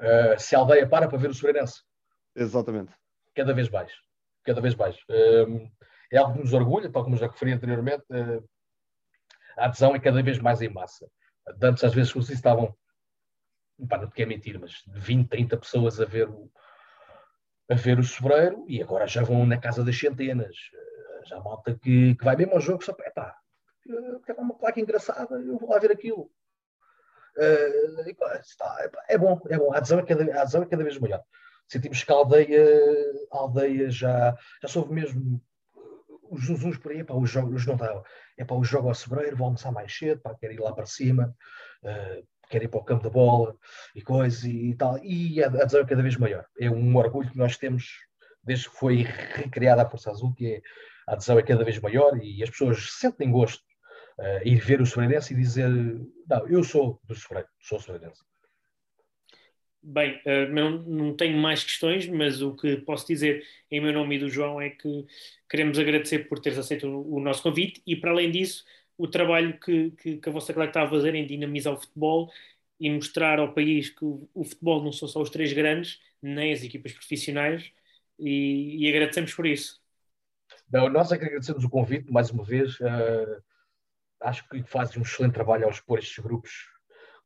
Eh, 0.00 0.38
se 0.38 0.54
a 0.56 0.58
aldeia 0.58 0.88
para 0.88 1.08
para 1.08 1.18
ver 1.18 1.30
o 1.30 1.34
Sobreirense, 1.34 1.82
Exatamente. 2.34 2.92
cada 3.34 3.52
vez 3.54 3.68
mais. 3.68 3.92
Cada 4.44 4.60
vez 4.60 4.74
mais. 4.74 4.96
Eh, 5.08 5.70
é 6.12 6.18
algo 6.18 6.34
que 6.34 6.40
nos 6.40 6.52
orgulha, 6.52 6.90
tal 6.90 7.04
como 7.04 7.16
já 7.16 7.26
referi 7.26 7.52
anteriormente, 7.52 8.04
eh, 8.10 8.42
a 9.56 9.66
adesão 9.66 9.94
é 9.94 10.00
cada 10.00 10.22
vez 10.22 10.38
mais 10.38 10.60
em 10.62 10.68
massa. 10.68 11.08
Antes, 11.62 11.84
às 11.84 11.94
vezes, 11.94 12.14
estavam, 12.30 12.76
pá, 13.88 13.98
não 13.98 14.08
te 14.08 14.14
quero 14.14 14.28
mentir, 14.28 14.58
mas 14.58 14.82
20, 14.88 15.28
30 15.28 15.56
pessoas 15.56 16.00
a 16.00 16.04
ver 16.04 16.28
o, 16.28 16.50
a 17.70 17.74
ver 17.74 17.98
o 17.98 18.02
Sobreiro 18.04 18.64
e 18.68 18.82
agora 18.82 19.06
já 19.06 19.22
vão 19.22 19.46
na 19.46 19.58
casa 19.58 19.84
das 19.84 19.98
centenas. 19.98 20.56
Eh, 20.74 21.26
Já 21.26 21.40
malta 21.40 21.78
que, 21.78 22.14
que 22.16 22.24
vai 22.24 22.34
mesmo 22.36 22.54
ao 22.54 22.60
jogo 22.60 22.82
só 22.84 22.92
epá, 23.00 23.36
eu 23.86 24.20
quero 24.20 24.40
uma 24.40 24.56
placa 24.58 24.80
engraçada, 24.80 25.34
eu 25.36 25.58
vou 25.58 25.70
lá 25.70 25.78
ver 25.78 25.92
aquilo. 25.92 26.30
Eh, 26.30 26.30
e, 26.30 26.30
pá, 26.30 26.30
está, 26.30 26.30
epá, 26.30 27.21
é 29.08 29.18
bom, 29.18 29.40
é 29.48 29.58
bom. 29.58 29.72
A 29.72 29.78
adesão 29.78 29.98
é 29.98 30.02
cada, 30.04 30.38
a 30.38 30.42
adesão 30.42 30.62
é 30.62 30.66
cada 30.66 30.84
vez 30.84 30.98
maior. 30.98 31.22
Sentimos 31.68 32.04
que 32.04 32.12
a 32.12 32.14
aldeia, 32.14 32.66
a 33.32 33.38
aldeia 33.38 33.90
já, 33.90 34.36
já 34.60 34.68
soube 34.68 34.92
mesmo 34.92 35.40
os 36.30 36.48
uns 36.48 36.78
por 36.78 36.92
aí, 36.92 37.04
pá, 37.04 37.14
os 37.14 37.30
jogos 37.30 37.66
não 37.66 37.76
dá. 37.76 38.02
É 38.38 38.44
para 38.44 38.56
o 38.56 38.64
jogo 38.64 38.88
ao 38.88 38.94
sobreiro, 38.94 39.36
vou 39.36 39.46
almoçar 39.46 39.70
mais 39.70 39.96
cedo, 39.96 40.20
pá, 40.20 40.34
quero 40.34 40.52
ir 40.54 40.60
lá 40.60 40.72
para 40.72 40.86
cima, 40.86 41.34
eh, 41.84 42.22
quero 42.48 42.64
ir 42.64 42.68
para 42.68 42.80
o 42.80 42.84
campo 42.84 43.04
da 43.04 43.10
bola 43.10 43.54
e 43.94 44.00
coisa 44.00 44.48
e 44.48 44.74
tal. 44.74 44.98
E 45.02 45.42
a 45.42 45.48
adesão 45.48 45.80
é 45.80 45.86
cada 45.86 46.02
vez 46.02 46.16
maior. 46.16 46.46
É 46.58 46.70
um 46.70 46.96
orgulho 46.96 47.30
que 47.30 47.38
nós 47.38 47.56
temos 47.58 47.98
desde 48.42 48.68
que 48.70 48.76
foi 48.76 49.02
recriada 49.34 49.82
a 49.82 49.88
Força 49.88 50.10
Azul, 50.10 50.34
que 50.34 50.54
é 50.54 50.62
a 51.06 51.12
adesão 51.12 51.38
é 51.38 51.42
cada 51.42 51.64
vez 51.64 51.78
maior 51.78 52.16
e 52.22 52.42
as 52.42 52.50
pessoas 52.50 52.92
sentem 52.92 53.30
gosto 53.30 53.62
eh, 54.22 54.42
ir 54.52 54.60
ver 54.68 54.80
o 54.80 54.86
Sobreirense 54.86 55.32
e 55.34 55.36
dizer 55.36 55.68
não, 56.28 56.46
eu 56.48 56.62
sou 56.64 57.00
do 57.04 57.14
Sobreiro, 57.14 57.48
sou 57.60 57.78
Sobreirense. 57.80 58.22
Bem, 59.84 60.20
eh, 60.24 60.46
não, 60.46 60.70
não 60.82 61.16
tenho 61.16 61.36
mais 61.38 61.64
questões, 61.64 62.06
mas 62.06 62.40
o 62.40 62.54
que 62.54 62.76
posso 62.78 63.06
dizer 63.06 63.44
em 63.70 63.80
meu 63.80 63.92
nome 63.92 64.16
e 64.16 64.18
do 64.20 64.28
João 64.30 64.60
é 64.60 64.70
que 64.70 65.06
queremos 65.50 65.76
agradecer 65.78 66.28
por 66.28 66.38
teres 66.38 66.58
aceito 66.58 66.86
o, 66.86 67.16
o 67.16 67.20
nosso 67.20 67.42
convite 67.42 67.82
e, 67.84 67.96
para 67.96 68.12
além 68.12 68.30
disso, 68.30 68.64
o 68.96 69.08
trabalho 69.08 69.58
que, 69.58 69.90
que, 69.92 70.18
que 70.18 70.28
a 70.28 70.32
vossa 70.32 70.54
claque 70.54 70.70
está 70.70 70.82
a 70.84 70.88
fazer 70.90 71.14
em 71.16 71.26
dinamizar 71.26 71.74
o 71.74 71.80
futebol 71.80 72.32
e 72.78 72.88
mostrar 72.90 73.40
ao 73.40 73.52
país 73.54 73.90
que 73.90 74.04
o, 74.04 74.28
o 74.34 74.44
futebol 74.44 74.84
não 74.84 74.92
são 74.92 75.08
só 75.08 75.20
os 75.20 75.30
três 75.30 75.52
grandes, 75.52 76.00
nem 76.22 76.52
as 76.52 76.62
equipas 76.62 76.92
profissionais, 76.92 77.72
e, 78.18 78.84
e 78.86 78.88
agradecemos 78.88 79.34
por 79.34 79.46
isso. 79.46 79.80
Não, 80.70 80.88
nós 80.88 81.10
é 81.10 81.18
que 81.18 81.24
agradecemos 81.24 81.64
o 81.64 81.70
convite, 81.70 82.12
mais 82.12 82.30
uma 82.30 82.44
vez. 82.44 82.78
eh, 82.80 83.40
acho 84.22 84.48
que 84.48 84.62
fazem 84.62 84.98
um 84.98 85.02
excelente 85.02 85.34
trabalho 85.34 85.64
ao 85.64 85.70
expor 85.70 85.98
estes 85.98 86.18
grupos, 86.22 86.52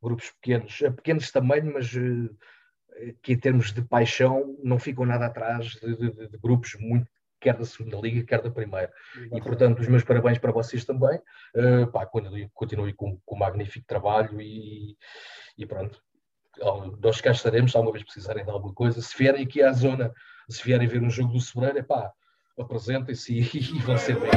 grupos 0.03 0.31
pequenos, 0.31 0.81
eh, 0.83 0.91
pequenos 0.91 1.25
de 1.27 1.33
tamanho, 1.33 1.73
mas 1.75 1.93
eh, 1.97 3.15
que 3.23 3.33
em 3.35 3.39
termos 3.39 3.73
de 3.73 3.83
paixão 3.83 4.57
não 4.63 4.79
ficam 4.79 5.05
nada 5.05 5.27
atrás 5.27 5.67
de, 5.67 5.97
de- 5.97 6.29
de- 6.29 6.39
grupos 6.39 6.75
muito, 6.79 7.07
quer 7.41 7.55
da 7.57 7.65
segunda 7.65 7.99
liga, 7.99 8.25
quer 8.25 8.41
da 8.43 8.51
primeira. 8.51 8.91
E 9.33 9.41
portanto, 9.43 9.81
os 9.81 9.89
meus 9.89 10.03
parabéns 10.03 10.39
para 10.39 10.51
vocês 10.53 10.85
também. 10.85 11.21
Eh, 11.55 11.87
pá, 11.87 12.07
continue, 12.07 12.49
continue 12.55 12.93
com, 12.95 13.19
com 13.25 13.35
um 13.35 13.39
magnífico 13.39 13.87
trabalho 13.87 14.41
e, 14.41 14.97
e 15.59 15.67
pronto. 15.67 16.01
Nós 17.03 17.21
cá 17.21 17.33
estaremos, 17.33 17.73
se 17.73 17.77
alguma 17.77 17.93
vez 17.93 18.03
precisarem 18.05 18.43
de 18.45 18.51
alguma 18.51 18.73
coisa. 18.73 19.03
Se 19.03 19.15
vierem 19.17 19.45
aqui 19.45 19.63
à 19.63 19.73
zona, 19.73 20.11
se 20.49 20.63
vierem 20.65 20.89
ver 20.89 21.03
um 21.03 21.11
jogo 21.11 21.35
do 21.35 21.41
Sobreiro, 21.41 21.79
é 21.79 21.83
pá, 21.83 22.11
apresentem-se 22.59 23.35
e, 23.35 23.41
e 23.77 23.79
vão 23.81 23.99
ser 23.99 24.19
bem. 24.19 24.31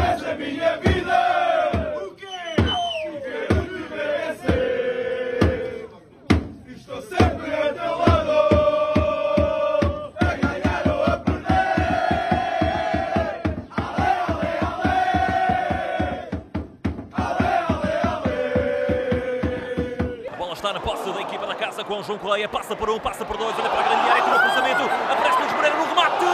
com 21.90 22.04
João 22.04 22.20
Coleia, 22.20 22.48
passa 22.48 22.76
por 22.76 22.88
um, 22.88 23.00
passa 23.00 23.26
por 23.26 23.36
dois, 23.36 23.58
olha 23.58 23.68
para 23.68 23.80
a 23.80 23.84
grande 23.84 24.10
área, 24.12 24.22
tira 24.22 24.36
o 24.36 24.40
cruzamento, 24.42 24.84
aparece 25.12 25.40
Nunes 25.40 25.54
Moreira 25.54 25.76
no 25.76 25.86
remate, 25.86 26.26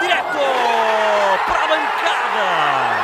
direto 0.00 0.38
para 1.46 1.64
a 1.64 1.68
bancada. 1.68 3.03